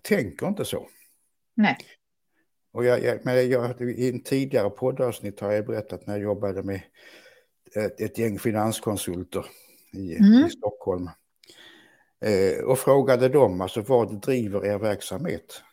tänker 0.01 0.47
inte 0.47 0.65
så. 0.65 0.87
Nej. 1.55 1.77
Och 2.71 2.85
jag, 2.85 3.03
jag, 3.03 3.25
men 3.25 3.49
jag, 3.49 3.81
I 3.81 4.09
en 4.09 4.23
tidigare 4.23 4.69
poddavsnitt 4.69 5.39
har 5.39 5.51
jag 5.51 5.65
berättat 5.65 6.07
när 6.07 6.13
jag 6.13 6.23
jobbade 6.23 6.63
med 6.63 6.81
ett, 7.75 8.01
ett 8.01 8.17
gäng 8.17 8.39
finanskonsulter 8.39 9.45
i, 9.93 10.15
mm. 10.15 10.45
i 10.45 10.49
Stockholm. 10.49 11.09
Eh, 12.21 12.63
och 12.63 12.79
frågade 12.79 13.29
dem 13.29 13.61
alltså 13.61 13.81
vad 13.81 14.21
driver 14.21 14.65
er 14.65 14.77
verksamhet? 14.77 15.63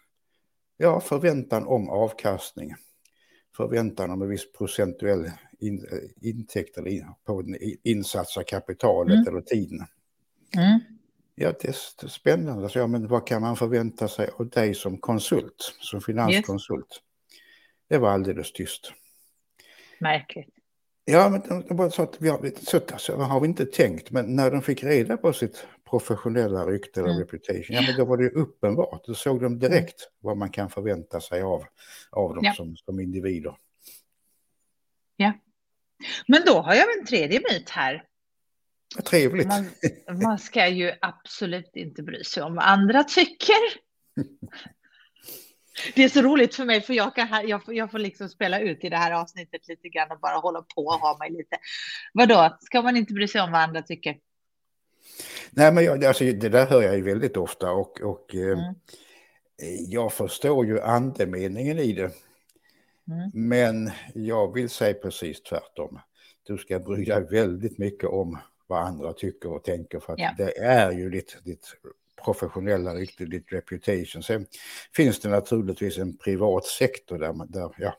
Ja, 0.76 1.00
förväntan 1.00 1.66
om 1.66 1.88
avkastning. 1.88 2.74
Förväntan 3.56 4.10
om 4.10 4.22
en 4.22 4.28
viss 4.28 4.52
procentuell 4.52 5.30
in, 5.60 5.86
eh, 5.92 6.28
intäkt 6.28 6.78
eller 6.78 6.90
in, 6.90 7.06
på 7.24 7.42
den 7.42 7.56
insatta 7.82 8.44
kapitalet 8.44 9.14
mm. 9.14 9.28
eller 9.28 9.40
tiden. 9.40 9.86
Mm. 10.56 10.80
Ja, 11.34 11.52
det 11.60 11.68
är 11.68 12.08
spännande. 12.08 12.68
Så, 12.68 12.78
ja, 12.78 12.86
men 12.86 13.08
vad 13.08 13.26
kan 13.26 13.42
man 13.42 13.56
förvänta 13.56 14.08
sig 14.08 14.28
av 14.38 14.48
dig 14.48 14.74
som 14.74 14.98
konsult, 14.98 15.76
som 15.80 16.00
finanskonsult? 16.00 16.86
Yes. 16.90 17.02
Det 17.88 17.98
var 17.98 18.10
alldeles 18.10 18.52
tyst. 18.52 18.92
Märkligt. 19.98 20.48
Ja, 21.04 21.28
men 21.28 21.62
det 21.68 21.74
var 21.74 21.90
så 21.90 22.02
att 22.02 22.16
vi 22.18 22.28
har, 22.28 22.50
så, 22.64 22.80
så 22.98 23.16
har 23.16 23.40
vi 23.40 23.46
inte 23.46 23.66
tänkt, 23.66 24.10
men 24.10 24.36
när 24.36 24.50
de 24.50 24.62
fick 24.62 24.84
reda 24.84 25.16
på 25.16 25.32
sitt 25.32 25.66
professionella 25.90 26.66
rykte 26.66 27.00
eller 27.00 27.10
mm. 27.10 27.20
reputation, 27.20 27.76
ja 27.76 27.82
men 27.82 27.96
då 27.96 28.04
var 28.04 28.16
det 28.16 28.30
uppenbart. 28.30 29.04
Då 29.06 29.14
såg 29.14 29.42
de 29.42 29.58
direkt 29.58 30.00
mm. 30.00 30.12
vad 30.20 30.36
man 30.36 30.50
kan 30.50 30.70
förvänta 30.70 31.20
sig 31.20 31.42
av, 31.42 31.64
av 32.10 32.34
dem 32.34 32.44
ja. 32.44 32.54
som, 32.54 32.76
som 32.76 33.00
individer. 33.00 33.56
Ja. 35.16 35.32
Men 36.28 36.42
då 36.46 36.60
har 36.60 36.74
jag 36.74 36.98
en 36.98 37.06
tredje 37.06 37.40
myt 37.50 37.70
här. 37.70 38.04
Trevligt. 39.04 39.46
Man, 39.46 39.70
man 40.22 40.38
ska 40.38 40.68
ju 40.68 40.92
absolut 41.00 41.70
inte 41.76 42.02
bry 42.02 42.24
sig 42.24 42.42
om 42.42 42.54
vad 42.54 42.64
andra 42.64 43.04
tycker. 43.04 43.56
Det 45.94 46.04
är 46.04 46.08
så 46.08 46.22
roligt 46.22 46.54
för 46.54 46.64
mig, 46.64 46.80
för 46.80 46.94
jag, 46.94 47.14
kan, 47.14 47.48
jag, 47.48 47.62
jag 47.66 47.90
får 47.90 47.98
liksom 47.98 48.28
spela 48.28 48.60
ut 48.60 48.84
i 48.84 48.88
det 48.88 48.96
här 48.96 49.12
avsnittet 49.12 49.68
lite 49.68 49.88
grann 49.88 50.10
och 50.10 50.20
bara 50.20 50.36
hålla 50.36 50.62
på 50.62 50.86
och 50.86 51.00
ha 51.00 51.18
mig 51.18 51.30
lite. 51.30 51.56
Vadå, 52.12 52.56
ska 52.60 52.82
man 52.82 52.96
inte 52.96 53.12
bry 53.12 53.28
sig 53.28 53.40
om 53.40 53.52
vad 53.52 53.60
andra 53.60 53.82
tycker? 53.82 54.16
Nej, 55.50 55.72
men 55.72 55.84
jag, 55.84 56.04
alltså, 56.04 56.24
det 56.24 56.48
där 56.48 56.66
hör 56.66 56.82
jag 56.82 56.96
ju 56.96 57.02
väldigt 57.02 57.36
ofta 57.36 57.72
och, 57.72 58.00
och 58.00 58.34
eh, 58.34 58.58
mm. 58.58 58.74
jag 59.88 60.12
förstår 60.12 60.66
ju 60.66 60.80
andemeningen 60.80 61.78
i 61.78 61.92
det. 61.92 62.10
Mm. 63.08 63.30
Men 63.34 63.90
jag 64.14 64.54
vill 64.54 64.70
säga 64.70 64.94
precis 64.94 65.42
tvärtom. 65.42 66.00
Du 66.42 66.58
ska 66.58 66.78
bry 66.78 67.04
dig 67.04 67.26
väldigt 67.30 67.78
mycket 67.78 68.08
om 68.08 68.38
vad 68.66 68.82
andra 68.82 69.12
tycker 69.12 69.52
och 69.52 69.64
tänker 69.64 70.00
för 70.00 70.12
att 70.12 70.18
ja. 70.18 70.34
det 70.36 70.58
är 70.58 70.92
ju 70.92 71.10
ditt, 71.10 71.36
ditt 71.44 71.76
professionella 72.24 72.94
rykte, 72.94 73.24
ditt 73.24 73.52
reputation. 73.52 74.22
Sen 74.22 74.46
finns 74.96 75.20
det 75.20 75.28
naturligtvis 75.28 75.98
en 75.98 76.16
privat 76.16 76.64
sektor 76.64 77.18
där, 77.18 77.46
där 77.48 77.70
ja, 77.78 77.94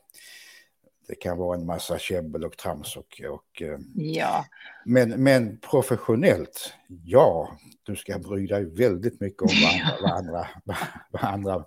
det 1.08 1.16
kan 1.16 1.38
vara 1.38 1.58
en 1.58 1.66
massa 1.66 2.00
käbbel 2.00 2.44
och 2.44 2.58
trams. 2.58 2.98
Och, 2.98 3.22
och, 3.30 3.62
eh, 3.62 3.80
ja. 3.96 4.46
men, 4.86 5.24
men 5.24 5.60
professionellt, 5.60 6.74
ja, 7.06 7.58
du 7.84 7.96
ska 7.96 8.20
bry 8.20 8.48
dig 8.48 8.66
väldigt 8.66 9.20
mycket 9.20 9.42
om 9.42 9.50
vad 9.64 9.72
andra, 9.74 9.98
vad 10.02 10.12
andra, 10.12 10.48
vad 11.12 11.24
andra, 11.24 11.66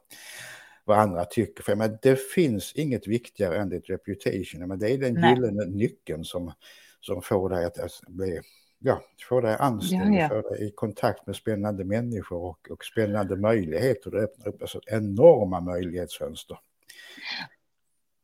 vad 0.85 0.99
andra 0.99 1.25
tycker. 1.25 1.63
För, 1.63 1.75
men 1.75 1.99
det 2.03 2.21
finns 2.21 2.73
inget 2.73 3.07
viktigare 3.07 3.59
än 3.59 3.69
ditt 3.69 3.91
reputation. 3.91 4.69
Men 4.69 4.79
det 4.79 4.91
är 4.91 4.99
den 4.99 5.15
Nej. 5.15 5.35
gyllene 5.35 5.65
nyckeln 5.65 6.25
som, 6.25 6.53
som 7.01 7.23
får 7.23 7.51
dig 7.51 7.65
att, 7.65 7.79
att 7.79 8.01
bli 8.09 8.41
ja, 8.79 9.03
få 9.29 9.41
dig 9.41 9.57
anställd, 9.59 10.15
ja, 10.15 10.21
ja. 10.21 10.29
få 10.29 10.51
dig 10.51 10.67
i 10.67 10.71
kontakt 10.71 11.27
med 11.27 11.37
spännande 11.37 11.85
människor 11.85 12.43
och, 12.43 12.71
och 12.71 12.85
spännande 12.85 13.37
möjligheter. 13.37 14.11
Det 14.11 14.19
öppnar 14.19 14.49
upp 14.49 14.63
alltså 14.63 14.81
enorma 14.87 15.61
möjlighetsfönster. 15.61 16.59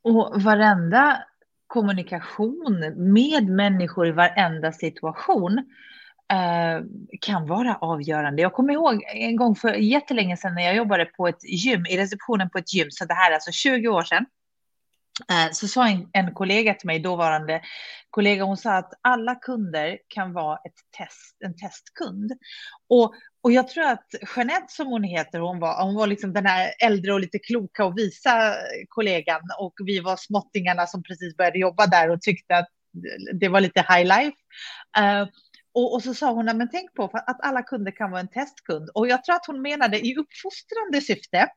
Och 0.06 0.42
varenda 0.42 1.24
kommunikation 1.66 2.94
med 2.96 3.48
människor 3.48 4.06
i 4.06 4.12
varenda 4.12 4.72
situation 4.72 5.58
eh, 6.32 6.84
kan 7.20 7.46
vara 7.46 7.74
avgörande. 7.74 8.42
Jag 8.42 8.52
kommer 8.52 8.72
ihåg 8.72 9.04
en 9.14 9.36
gång 9.36 9.56
för 9.56 9.74
jättelänge 9.74 10.36
sedan 10.36 10.54
när 10.54 10.62
jag 10.62 10.76
jobbade 10.76 11.04
på 11.04 11.28
ett 11.28 11.44
gym, 11.44 11.86
i 11.86 11.98
receptionen 11.98 12.50
på 12.50 12.58
ett 12.58 12.74
gym, 12.74 12.90
så 12.90 13.04
det 13.04 13.14
här 13.14 13.30
är 13.30 13.34
alltså 13.34 13.52
20 13.52 13.88
år 13.88 14.02
sedan. 14.02 14.26
Eh, 15.30 15.52
så 15.52 15.68
sa 15.68 15.88
en, 15.88 16.08
en, 16.12 16.34
kollega 16.34 16.74
till 16.74 16.86
mig, 16.86 16.98
dåvarande 16.98 17.62
kollega, 18.10 18.44
hon 18.44 18.56
sa 18.56 18.76
att 18.76 18.92
alla 19.00 19.34
kunder 19.34 19.98
kan 20.08 20.32
vara 20.32 20.56
ett 20.56 20.98
test, 20.98 21.36
en 21.44 21.56
testkund. 21.56 22.32
Och, 22.88 23.14
och 23.42 23.52
jag 23.52 23.68
tror 23.68 23.84
att 23.84 24.06
Jeanette, 24.36 24.66
som 24.68 24.86
hon 24.86 25.04
heter, 25.04 25.38
hon 25.38 25.58
var, 25.58 25.84
hon 25.84 25.94
var 25.94 26.06
liksom 26.06 26.32
den 26.32 26.46
här 26.46 26.72
äldre 26.84 27.12
och 27.12 27.20
lite 27.20 27.38
kloka 27.38 27.84
och 27.84 27.98
visa 27.98 28.54
kollegan. 28.88 29.40
Och 29.60 29.74
vi 29.84 30.00
var 30.00 30.16
småttingarna 30.16 30.86
som 30.86 31.02
precis 31.02 31.36
började 31.36 31.58
jobba 31.58 31.86
där 31.86 32.10
och 32.10 32.20
tyckte 32.20 32.56
att 32.56 32.68
det 33.40 33.48
var 33.48 33.60
lite 33.60 33.80
high 33.80 34.04
life. 34.04 34.36
Uh, 34.98 35.28
och, 35.74 35.94
och, 35.94 36.02
så 36.02 36.14
sa 36.14 36.32
hon, 36.32 36.44
men 36.44 36.68
tänk 36.70 36.94
på 36.94 37.10
att 37.12 37.44
alla 37.44 37.62
kunder 37.62 37.92
kan 37.96 38.10
vara 38.10 38.20
en 38.20 38.28
testkund. 38.28 38.90
Och 38.94 39.08
jag 39.08 39.24
tror 39.24 39.36
att 39.36 39.46
hon 39.46 39.62
menade 39.62 40.06
i 40.06 40.16
uppfostrande 40.16 41.00
syfte. 41.00 41.48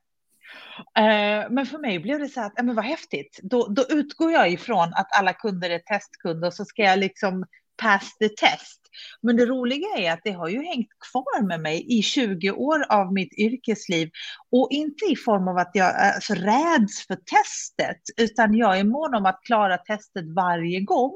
Eh, 0.97 1.49
men 1.49 1.65
för 1.65 1.77
mig 1.77 1.99
blev 1.99 2.19
det 2.19 2.29
så 2.29 2.41
att, 2.41 2.53
men 2.63 2.75
vad 2.75 2.85
häftigt, 2.85 3.39
då, 3.43 3.67
då 3.67 3.85
utgår 3.89 4.31
jag 4.31 4.51
ifrån 4.51 4.93
att 4.93 5.17
alla 5.19 5.33
kunder 5.33 5.69
är 5.69 5.79
testkunder 5.79 6.47
och 6.47 6.53
så 6.53 6.65
ska 6.65 6.83
jag 6.83 6.99
liksom 6.99 7.45
pass 7.81 8.17
the 8.17 8.29
test. 8.29 8.79
Men 9.21 9.38
det 9.38 9.45
roliga 9.45 9.88
är 9.97 10.13
att 10.13 10.19
det 10.23 10.31
har 10.31 10.47
ju 10.47 10.63
hängt 10.63 10.89
kvar 11.12 11.41
med 11.41 11.62
mig 11.62 11.99
i 11.99 12.01
20 12.01 12.51
år 12.51 12.85
av 12.89 13.13
mitt 13.13 13.33
yrkesliv 13.33 14.09
och 14.51 14.67
inte 14.71 15.05
i 15.05 15.15
form 15.15 15.47
av 15.47 15.57
att 15.57 15.71
jag 15.73 15.89
eh, 15.89 16.15
alltså, 16.15 16.33
räds 16.33 17.07
för 17.07 17.15
testet, 17.15 18.01
utan 18.17 18.57
jag 18.57 18.79
är 18.79 18.83
mån 18.83 19.15
om 19.15 19.25
att 19.25 19.41
klara 19.43 19.77
testet 19.77 20.25
varje 20.35 20.79
gång. 20.79 21.13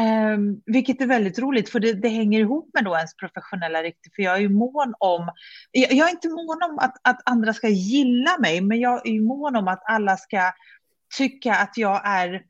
Um, 0.00 0.62
vilket 0.66 1.00
är 1.00 1.06
väldigt 1.06 1.38
roligt, 1.38 1.70
för 1.70 1.80
det, 1.80 1.92
det, 1.92 2.08
hänger 2.08 2.40
ihop 2.40 2.70
med 2.74 2.84
då 2.84 2.96
ens 2.96 3.16
professionella 3.16 3.82
rykte. 3.82 4.10
För 4.16 4.22
jag 4.22 4.36
är 4.36 4.40
ju 4.40 4.48
mån 4.48 4.94
om, 4.98 5.30
jag, 5.70 5.92
jag 5.92 6.08
är 6.08 6.10
inte 6.10 6.28
mån 6.28 6.62
om 6.70 6.78
att, 6.78 6.94
att, 7.02 7.20
andra 7.24 7.54
ska 7.54 7.68
gilla 7.68 8.38
mig, 8.38 8.60
men 8.60 8.80
jag 8.80 9.06
är 9.06 9.12
ju 9.12 9.20
mån 9.22 9.56
om 9.56 9.68
att 9.68 9.82
alla 9.84 10.16
ska 10.16 10.52
tycka 11.16 11.54
att 11.54 11.76
jag 11.76 12.00
är 12.04 12.42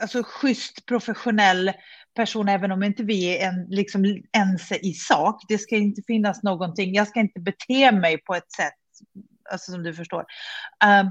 alltså, 0.00 0.22
schysst 0.22 0.86
professionell 0.86 1.72
person, 2.14 2.48
även 2.48 2.72
om 2.72 2.82
inte 2.82 3.02
vi 3.02 3.38
är 3.38 3.48
en, 3.48 3.66
liksom, 3.68 4.22
ense 4.32 4.76
i 4.76 4.92
sak. 4.92 5.42
Det 5.48 5.58
ska 5.58 5.76
inte 5.76 6.02
finnas 6.06 6.42
någonting, 6.42 6.94
jag 6.94 7.08
ska 7.08 7.20
inte 7.20 7.40
bete 7.40 7.92
mig 7.92 8.18
på 8.18 8.34
ett 8.34 8.52
sätt, 8.52 8.74
alltså, 9.50 9.72
som 9.72 9.82
du 9.82 9.94
förstår. 9.94 10.24
Um, 11.00 11.10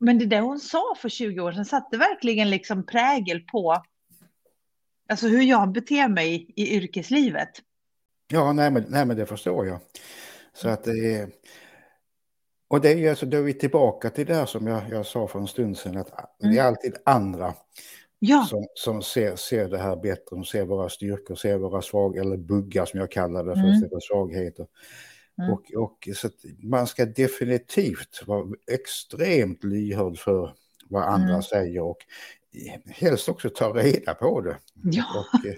men 0.00 0.18
det 0.18 0.26
där 0.26 0.40
hon 0.40 0.60
sa 0.60 0.94
för 0.96 1.08
20 1.08 1.40
år 1.40 1.52
sedan 1.52 1.64
satte 1.64 1.96
verkligen 1.96 2.50
liksom 2.50 2.86
prägel 2.86 3.40
på 3.40 3.82
Alltså 5.10 5.28
hur 5.28 5.42
jag 5.42 5.72
beter 5.72 6.08
mig 6.08 6.46
i 6.56 6.76
yrkeslivet. 6.76 7.50
Ja, 8.28 8.52
nej 8.52 8.70
men, 8.70 8.84
nej, 8.88 9.06
men 9.06 9.16
det 9.16 9.26
förstår 9.26 9.66
jag. 9.66 9.80
Så 10.52 10.68
att 10.68 10.84
det 10.84 11.14
är... 11.14 11.30
Och 12.68 12.80
det 12.80 12.92
är 12.92 12.96
ju 12.96 13.08
alltså, 13.08 13.26
då 13.26 13.36
är 13.36 13.42
vi 13.42 13.54
tillbaka 13.54 14.10
till 14.10 14.26
det 14.26 14.34
här 14.34 14.46
som 14.46 14.66
jag, 14.66 14.82
jag 14.90 15.06
sa 15.06 15.26
för 15.26 15.38
en 15.38 15.46
stund 15.46 15.76
sedan, 15.76 15.96
att 15.96 16.42
mm. 16.42 16.54
det 16.54 16.60
är 16.60 16.64
alltid 16.64 16.96
andra 17.04 17.54
ja. 18.18 18.46
som, 18.50 18.66
som 18.74 19.02
ser, 19.02 19.36
ser 19.36 19.68
det 19.68 19.78
här 19.78 19.96
bättre, 19.96 20.28
som 20.28 20.44
ser 20.44 20.64
våra 20.64 20.88
styrkor, 20.88 21.34
ser 21.34 21.58
våra 21.58 21.82
svagheter, 21.82 22.26
eller 22.26 22.36
buggar 22.36 22.84
som 22.84 23.00
jag 23.00 23.10
kallar 23.10 23.44
det 23.44 23.54
för, 23.54 23.60
mm. 23.60 24.00
svagheter. 24.00 24.66
Mm. 25.38 25.52
Och, 25.52 25.72
och 25.76 26.08
så 26.16 26.28
man 26.62 26.86
ska 26.86 27.06
definitivt 27.06 28.22
vara 28.26 28.46
extremt 28.72 29.64
lyhörd 29.64 30.18
för 30.18 30.54
vad 30.88 31.02
andra 31.02 31.28
mm. 31.28 31.42
säger 31.42 31.82
och 31.82 31.98
helst 32.86 33.28
också 33.28 33.50
ta 33.50 33.72
reda 33.72 34.14
på 34.14 34.40
det. 34.40 34.56
Ja. 34.82 35.04
Och, 35.14 35.46
eh, 35.46 35.54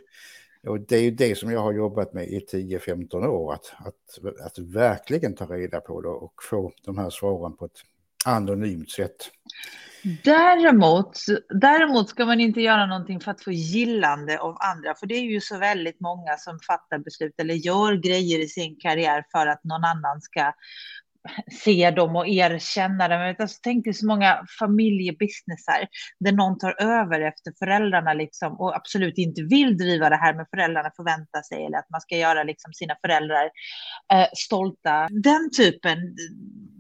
och 0.67 0.81
det 0.81 0.97
är 0.97 1.03
ju 1.03 1.11
det 1.11 1.39
som 1.39 1.51
jag 1.51 1.61
har 1.61 1.73
jobbat 1.73 2.13
med 2.13 2.29
i 2.29 2.47
10-15 2.53 3.27
år, 3.27 3.55
att, 3.55 3.75
att, 3.79 4.41
att 4.47 4.59
verkligen 4.59 5.35
ta 5.35 5.47
reda 5.47 5.81
på 5.81 6.01
det 6.01 6.09
och 6.09 6.35
få 6.51 6.73
de 6.85 6.99
här 6.99 7.11
svaren 7.11 7.57
på 7.57 7.65
ett 7.65 7.81
anonymt 8.25 8.91
sätt. 8.91 9.31
Däremot, 10.25 11.19
däremot 11.49 12.09
ska 12.09 12.25
man 12.25 12.41
inte 12.41 12.61
göra 12.61 12.87
någonting 12.87 13.21
för 13.21 13.31
att 13.31 13.45
få 13.45 13.53
gillande 13.53 14.39
av 14.39 14.57
andra, 14.61 14.95
för 14.95 15.07
det 15.07 15.15
är 15.15 15.23
ju 15.23 15.41
så 15.41 15.59
väldigt 15.59 16.01
många 16.01 16.37
som 16.37 16.59
fattar 16.67 16.99
beslut 16.99 17.35
eller 17.39 17.55
gör 17.55 17.95
grejer 17.95 18.39
i 18.39 18.49
sin 18.49 18.77
karriär 18.77 19.25
för 19.33 19.47
att 19.47 19.65
någon 19.65 19.85
annan 19.85 20.21
ska 20.21 20.53
se 21.65 21.91
dem 21.91 22.17
och 22.17 22.29
erkänna 22.29 23.09
dem. 23.09 23.35
Alltså, 23.39 23.59
tänk 23.63 23.85
dig 23.85 23.95
så 23.95 24.07
många 24.07 24.45
familjebusinessar 24.59 25.89
där 26.21 26.33
någon 26.33 26.59
tar 26.59 26.83
över 26.83 27.21
efter 27.21 27.53
föräldrarna 27.59 28.15
liksom, 28.15 28.61
och 28.61 28.77
absolut 28.77 29.19
inte 29.19 29.43
vill 29.43 29.77
driva 29.77 30.09
det 30.09 30.17
här, 30.17 30.35
men 30.35 30.47
föräldrarna 30.51 30.91
förväntar 30.97 31.43
sig 31.43 31.67
eller 31.67 31.79
att 31.79 31.91
man 31.91 32.01
ska 32.01 32.17
göra 32.17 32.43
liksom, 32.43 32.73
sina 32.73 32.95
föräldrar 33.01 33.51
eh, 34.13 34.27
stolta. 34.37 35.09
Den 35.11 35.51
typen, 35.57 35.99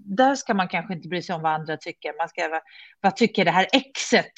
där 0.05 0.35
ska 0.35 0.55
man 0.55 0.69
kanske 0.69 0.95
inte 0.95 1.09
bry 1.09 1.23
sig 1.23 1.35
om 1.35 1.43
vad 1.43 1.53
andra 1.53 1.77
tycker. 1.77 2.19
Man 2.19 2.29
ska, 2.29 2.61
vad 3.01 3.17
tycker 3.17 3.45
det 3.45 3.51
här 3.51 3.67
exet? 3.73 4.33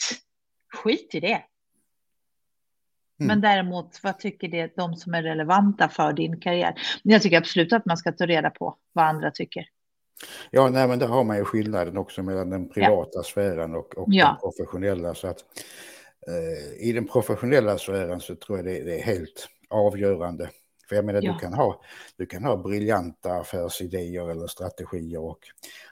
Skit 0.75 1.15
i 1.15 1.21
det. 1.21 1.43
Mm. 3.21 3.29
Men 3.29 3.41
däremot, 3.41 4.01
vad 4.03 4.19
tycker 4.19 4.49
det 4.49 4.77
de 4.77 4.97
som 4.97 5.15
är 5.15 5.23
relevanta 5.23 5.89
för 5.89 6.13
din 6.13 6.41
karriär? 6.41 6.75
Jag 7.03 7.23
tycker 7.23 7.39
absolut 7.39 7.73
att 7.73 7.87
man 7.87 7.97
ska 7.97 8.13
ta 8.13 8.27
reda 8.27 8.51
på 8.51 8.77
vad 8.93 9.05
andra 9.05 9.31
tycker. 9.31 9.67
Ja, 10.51 10.71
nej, 10.71 10.89
men 10.89 10.99
där 10.99 11.07
har 11.07 11.25
man 11.25 11.37
ju 11.37 11.45
skillnaden 11.45 11.97
också 11.97 12.23
mellan 12.23 12.51
den 12.51 12.69
privata 12.69 13.19
ja. 13.19 13.23
sfären 13.23 13.75
och, 13.75 13.99
och 13.99 14.09
ja. 14.11 14.27
den 14.27 14.37
professionella. 14.37 15.15
Så 15.15 15.29
att, 15.29 15.45
eh, 16.29 16.89
I 16.89 16.93
den 16.93 17.07
professionella 17.07 17.79
sfären 17.79 18.21
så 18.21 18.35
tror 18.35 18.59
jag 18.59 18.65
det, 18.65 18.85
det 18.85 19.01
är 19.01 19.03
helt 19.03 19.49
avgörande. 19.71 20.51
För 20.89 20.97
jag 20.97 21.05
menar, 21.05 21.23
ja. 21.23 21.33
du, 21.33 21.39
kan 21.39 21.55
ha, 21.55 21.83
du 22.17 22.27
kan 22.27 22.45
ha 22.45 22.57
briljanta 22.57 23.33
affärsidéer 23.33 24.31
eller 24.31 24.47
strategier 24.47 25.21
och 25.21 25.39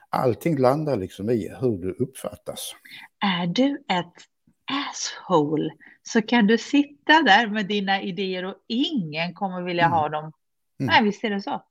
allting 0.09 0.57
landar 0.57 0.97
liksom 0.97 1.29
i 1.29 1.55
hur 1.61 1.77
du 1.77 1.91
uppfattas. 1.91 2.75
Är 3.19 3.47
du 3.47 3.83
ett 3.89 4.13
asshole 4.71 5.73
så 6.03 6.21
kan 6.21 6.47
du 6.47 6.57
sitta 6.57 7.21
där 7.21 7.47
med 7.47 7.67
dina 7.67 8.01
idéer 8.01 8.45
och 8.45 8.55
ingen 8.67 9.33
kommer 9.33 9.61
vilja 9.61 9.85
mm. 9.85 9.97
ha 9.97 10.09
dem. 10.09 10.23
Mm. 10.23 10.33
Nej, 10.79 11.03
visst 11.03 11.23
är 11.23 11.29
det 11.29 11.41
så. 11.41 11.63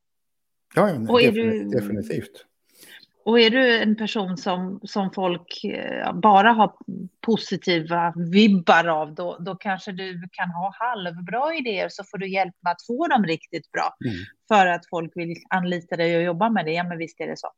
Ja, 0.75 0.91
ja 0.91 0.99
definitivt, 0.99 1.35
du, 1.35 1.81
definitivt. 1.81 2.47
Och 3.25 3.41
är 3.41 3.51
du 3.51 3.79
en 3.79 3.97
person 3.97 4.37
som, 4.37 4.81
som 4.83 5.13
folk 5.13 5.65
eh, 5.65 6.13
bara 6.13 6.53
har 6.53 6.73
positiva 7.21 8.15
vibbar 8.17 8.87
av, 8.89 9.15
då, 9.15 9.37
då 9.41 9.55
kanske 9.55 9.93
du 9.93 10.29
kan 10.33 10.51
ha 10.51 10.75
halvbra 10.79 11.55
idéer 11.55 11.89
så 11.89 12.05
får 12.05 12.19
du 12.19 12.29
hjälp 12.29 12.55
med 12.61 12.71
att 12.71 12.87
få 12.87 13.07
dem 13.07 13.25
riktigt 13.25 13.73
bra. 13.73 13.97
Mm. 14.05 14.17
För 14.49 14.67
att 14.67 14.89
folk 14.91 15.13
vill 15.15 15.37
anlita 15.51 15.97
dig 15.97 16.17
och 16.17 16.23
jobba 16.23 16.51
med 16.51 16.65
det. 16.65 16.73
Ja, 16.73 16.85
men 16.85 16.99
visst 16.99 17.21
är 17.21 17.27
det 17.27 17.37
så. 17.37 17.49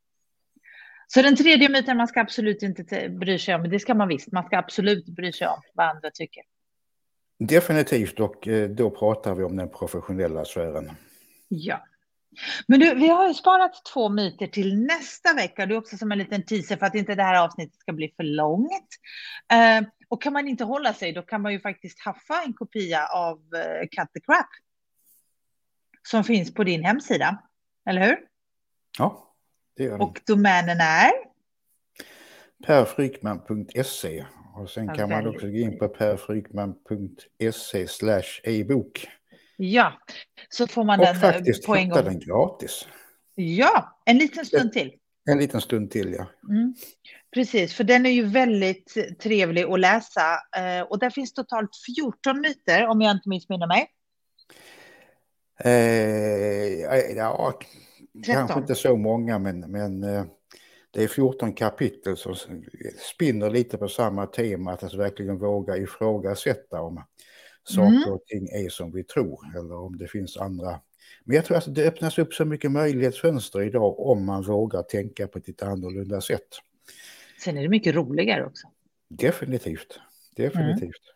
Så 1.07 1.21
den 1.21 1.35
tredje 1.35 1.69
myten 1.69 1.97
man 1.97 2.07
ska 2.07 2.21
absolut 2.21 2.63
inte 2.63 3.09
bry 3.09 3.39
sig 3.39 3.55
om, 3.55 3.69
det 3.69 3.79
ska 3.79 3.93
man 3.93 4.07
visst, 4.07 4.31
man 4.31 4.43
ska 4.43 4.57
absolut 4.57 5.05
bry 5.05 5.31
sig 5.31 5.47
om 5.47 5.61
vad 5.73 5.87
andra 5.87 6.09
tycker. 6.13 6.43
Definitivt, 7.39 8.19
och 8.19 8.47
eh, 8.47 8.69
då 8.69 8.89
pratar 8.89 9.35
vi 9.35 9.43
om 9.43 9.55
den 9.55 9.69
professionella 9.69 10.45
sfären. 10.45 10.91
Ja. 11.47 11.85
Men 12.67 12.79
du, 12.79 12.95
vi 12.95 13.07
har 13.07 13.27
ju 13.27 13.33
sparat 13.33 13.85
två 13.93 14.09
myter 14.09 14.47
till 14.47 14.77
nästa 14.77 15.33
vecka. 15.33 15.65
Det 15.65 15.73
är 15.73 15.77
också 15.77 15.97
som 15.97 16.11
en 16.11 16.17
liten 16.17 16.45
teaser 16.45 16.77
för 16.77 16.85
att 16.85 16.95
inte 16.95 17.15
det 17.15 17.23
här 17.23 17.45
avsnittet 17.45 17.79
ska 17.79 17.93
bli 17.93 18.13
för 18.17 18.23
långt. 18.23 18.89
Eh, 19.51 19.87
och 20.09 20.21
kan 20.21 20.33
man 20.33 20.47
inte 20.47 20.63
hålla 20.63 20.93
sig, 20.93 21.13
då 21.13 21.21
kan 21.21 21.41
man 21.41 21.53
ju 21.53 21.59
faktiskt 21.59 21.99
haffa 21.99 22.43
en 22.45 22.53
kopia 22.53 23.07
av 23.07 23.39
eh, 23.55 23.81
Cut 23.81 24.13
the 24.13 24.19
Crap. 24.19 24.49
Som 26.03 26.23
finns 26.23 26.53
på 26.53 26.63
din 26.63 26.83
hemsida, 26.83 27.43
eller 27.89 28.01
hur? 28.01 28.17
Ja, 28.97 29.33
det 29.77 29.83
gör 29.83 29.97
det. 29.97 30.03
Och 30.03 30.21
domänen 30.25 30.77
är? 30.79 31.11
perfrykman.se 32.65 34.25
och 34.55 34.69
sen 34.69 34.95
kan 34.95 35.09
man 35.09 35.27
också 35.27 35.47
gå 35.47 35.57
in 35.57 35.79
på 35.79 35.87
perfrykman.se 35.87 37.87
slash 37.87 38.41
e-bok. 38.43 39.07
Ja, 39.57 39.93
så 40.49 40.67
får 40.67 40.83
man 40.83 40.99
och 40.99 41.05
den 41.05 41.15
eh, 41.15 41.21
faktiskt 41.21 41.65
på 41.65 41.75
en 41.75 41.89
gång. 41.89 42.03
den 42.03 42.19
gratis. 42.19 42.87
Ja, 43.35 44.01
en 44.05 44.17
liten 44.17 44.45
stund 44.45 44.73
till. 44.73 44.93
En 45.29 45.37
liten 45.37 45.61
stund 45.61 45.91
till, 45.91 46.13
ja. 46.13 46.27
Mm. 46.49 46.75
Precis, 47.33 47.73
för 47.73 47.83
den 47.83 48.05
är 48.05 48.09
ju 48.09 48.25
väldigt 48.25 49.17
trevlig 49.19 49.63
att 49.63 49.79
läsa. 49.79 50.21
Eh, 50.57 50.81
och 50.81 50.99
där 50.99 51.09
finns 51.09 51.33
totalt 51.33 51.69
14 51.95 52.41
myter, 52.41 52.87
om 52.87 53.01
jag 53.01 53.11
inte 53.11 53.29
missminner 53.29 53.67
mig. 53.67 53.87
Eh, 55.59 57.15
ja, 57.15 57.59
13. 58.25 58.35
kanske 58.35 58.59
inte 58.59 58.75
så 58.75 58.95
många, 58.95 59.39
men, 59.39 59.59
men 59.59 60.03
eh, 60.03 60.25
det 60.91 61.03
är 61.03 61.07
14 61.07 61.53
kapitel 61.53 62.17
som 62.17 62.35
spinner 63.13 63.49
lite 63.49 63.77
på 63.77 63.87
samma 63.87 64.25
tema, 64.27 64.71
att 64.71 64.83
alltså 64.83 64.97
verkligen 64.97 65.37
våga 65.37 65.77
ifrågasätta 65.77 66.81
om 66.81 67.03
saker 67.65 67.97
mm. 67.97 68.13
och 68.13 68.25
ting 68.25 68.47
är 68.47 68.69
som 68.69 68.91
vi 68.91 69.03
tror 69.03 69.57
eller 69.57 69.75
om 69.75 69.97
det 69.97 70.07
finns 70.07 70.37
andra. 70.37 70.79
Men 71.23 71.35
jag 71.35 71.45
tror 71.45 71.57
att 71.57 71.75
det 71.75 71.87
öppnas 71.87 72.17
upp 72.17 72.33
så 72.33 72.45
mycket 72.45 72.71
möjlighetsfönster 72.71 73.61
idag 73.61 73.99
om 73.99 74.25
man 74.25 74.43
vågar 74.43 74.83
tänka 74.83 75.27
på 75.27 75.37
ett 75.37 75.47
lite 75.47 75.65
annorlunda 75.65 76.21
sätt. 76.21 76.47
Sen 77.39 77.57
är 77.57 77.61
det 77.61 77.69
mycket 77.69 77.95
roligare 77.95 78.45
också. 78.45 78.67
Definitivt, 79.09 79.99
definitivt. 80.35 80.81
Mm. 80.81 81.15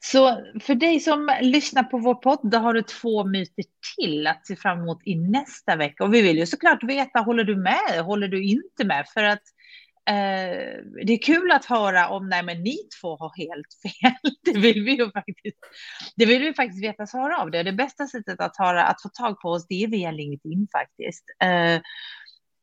Så 0.00 0.44
för 0.60 0.74
dig 0.74 1.00
som 1.00 1.36
lyssnar 1.40 1.82
på 1.82 1.98
vår 1.98 2.14
podd, 2.14 2.40
då 2.42 2.58
har 2.58 2.74
du 2.74 2.82
två 2.82 3.24
myter 3.24 3.64
till 3.96 4.26
att 4.26 4.46
se 4.46 4.56
fram 4.56 4.78
emot 4.78 4.98
i 5.04 5.14
nästa 5.14 5.76
vecka. 5.76 6.04
Och 6.04 6.14
vi 6.14 6.22
vill 6.22 6.38
ju 6.38 6.46
såklart 6.46 6.82
veta, 6.82 7.18
håller 7.18 7.44
du 7.44 7.56
med, 7.56 8.04
håller 8.04 8.28
du 8.28 8.44
inte 8.44 8.84
med? 8.84 9.06
För 9.14 9.22
att 9.22 9.42
Eh, 10.06 10.82
det 11.06 11.12
är 11.12 11.22
kul 11.22 11.52
att 11.52 11.64
höra 11.64 12.08
om 12.08 12.28
nej, 12.28 12.42
men 12.42 12.62
ni 12.62 12.76
två 13.00 13.16
har 13.16 13.32
helt 13.36 13.66
fel. 13.82 14.32
Det 14.44 14.58
vill 14.60 14.84
vi 14.84 14.96
ju 14.96 15.10
faktiskt. 15.10 15.58
Det 16.16 16.26
vill 16.26 16.42
vi 16.42 16.54
faktiskt 16.54 16.84
veta 16.84 17.06
svara 17.06 17.38
av 17.38 17.50
det. 17.50 17.62
Det 17.62 17.72
bästa 17.72 18.06
sättet 18.06 18.40
att, 18.40 18.56
höra, 18.58 18.84
att 18.84 19.02
få 19.02 19.08
tag 19.08 19.40
på 19.40 19.48
oss, 19.48 19.66
det 19.68 19.84
är 19.84 19.88
via 19.88 20.10
LinkedIn 20.10 20.68
faktiskt. 20.72 21.24
Eh, 21.42 21.80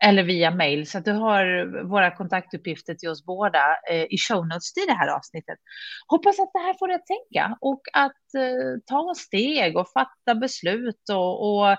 eller 0.04 0.24
via 0.24 0.52
mail. 0.52 0.88
Så 0.88 0.98
att 0.98 1.06
du 1.06 1.12
har 1.12 1.66
våra 1.84 2.16
kontaktuppgifter 2.16 2.94
till 2.94 3.10
oss 3.10 3.26
båda 3.26 3.78
eh, 3.90 4.04
i 4.04 4.18
show 4.18 4.48
notes 4.48 4.78
i 4.78 4.86
det 4.88 4.94
här 4.94 5.08
avsnittet. 5.08 5.60
Hoppas 6.08 6.40
att 6.40 6.50
det 6.54 6.60
här 6.60 6.74
får 6.80 6.88
dig 6.88 6.96
att 6.96 7.06
tänka 7.06 7.58
och 7.62 7.82
att 7.94 8.34
eh, 8.38 8.80
ta 8.86 9.14
steg 9.18 9.78
och 9.78 9.92
fatta 9.94 10.36
beslut 10.36 11.10
och, 11.12 11.50
och 11.50 11.78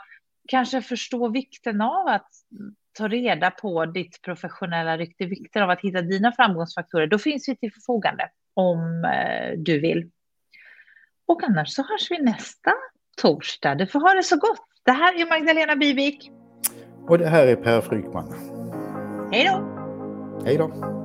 kanske 0.49 0.83
förstå 0.83 1.29
vikten 1.29 1.81
av 1.81 2.07
att 2.07 2.29
ta 2.93 3.09
reda 3.09 3.51
på 3.51 3.87
ditt 3.87 4.23
professionella 4.23 4.97
rykte, 4.97 5.25
vikten 5.27 5.63
av 5.63 5.71
att 5.71 5.81
hitta 5.81 6.03
dina 6.03 6.33
framgångsfaktorer. 6.33 7.07
Då 7.07 7.19
finns 7.19 7.49
vi 7.49 7.57
till 7.57 7.73
förfogande 7.73 8.29
om 8.55 9.05
eh, 9.05 9.59
du 9.59 9.81
vill. 9.81 10.11
Och 11.27 11.43
annars 11.43 11.69
så 11.69 11.83
hörs 11.83 12.11
vi 12.11 12.23
nästa 12.23 12.73
torsdag. 13.17 13.75
Du 13.75 13.87
får 13.87 14.01
ha 14.01 14.15
det 14.15 14.23
så 14.23 14.37
gott. 14.37 14.67
Det 14.85 14.93
här 14.93 15.21
är 15.21 15.29
Magdalena 15.29 15.77
Bivik. 15.77 16.31
Och 17.09 17.19
det 17.19 17.29
här 17.29 17.47
är 17.47 17.57
Per 17.57 17.81
Frykman. 17.81 18.35
Hej 19.33 19.45
då! 19.45 19.73
Hej 20.45 20.57
då! 20.57 21.02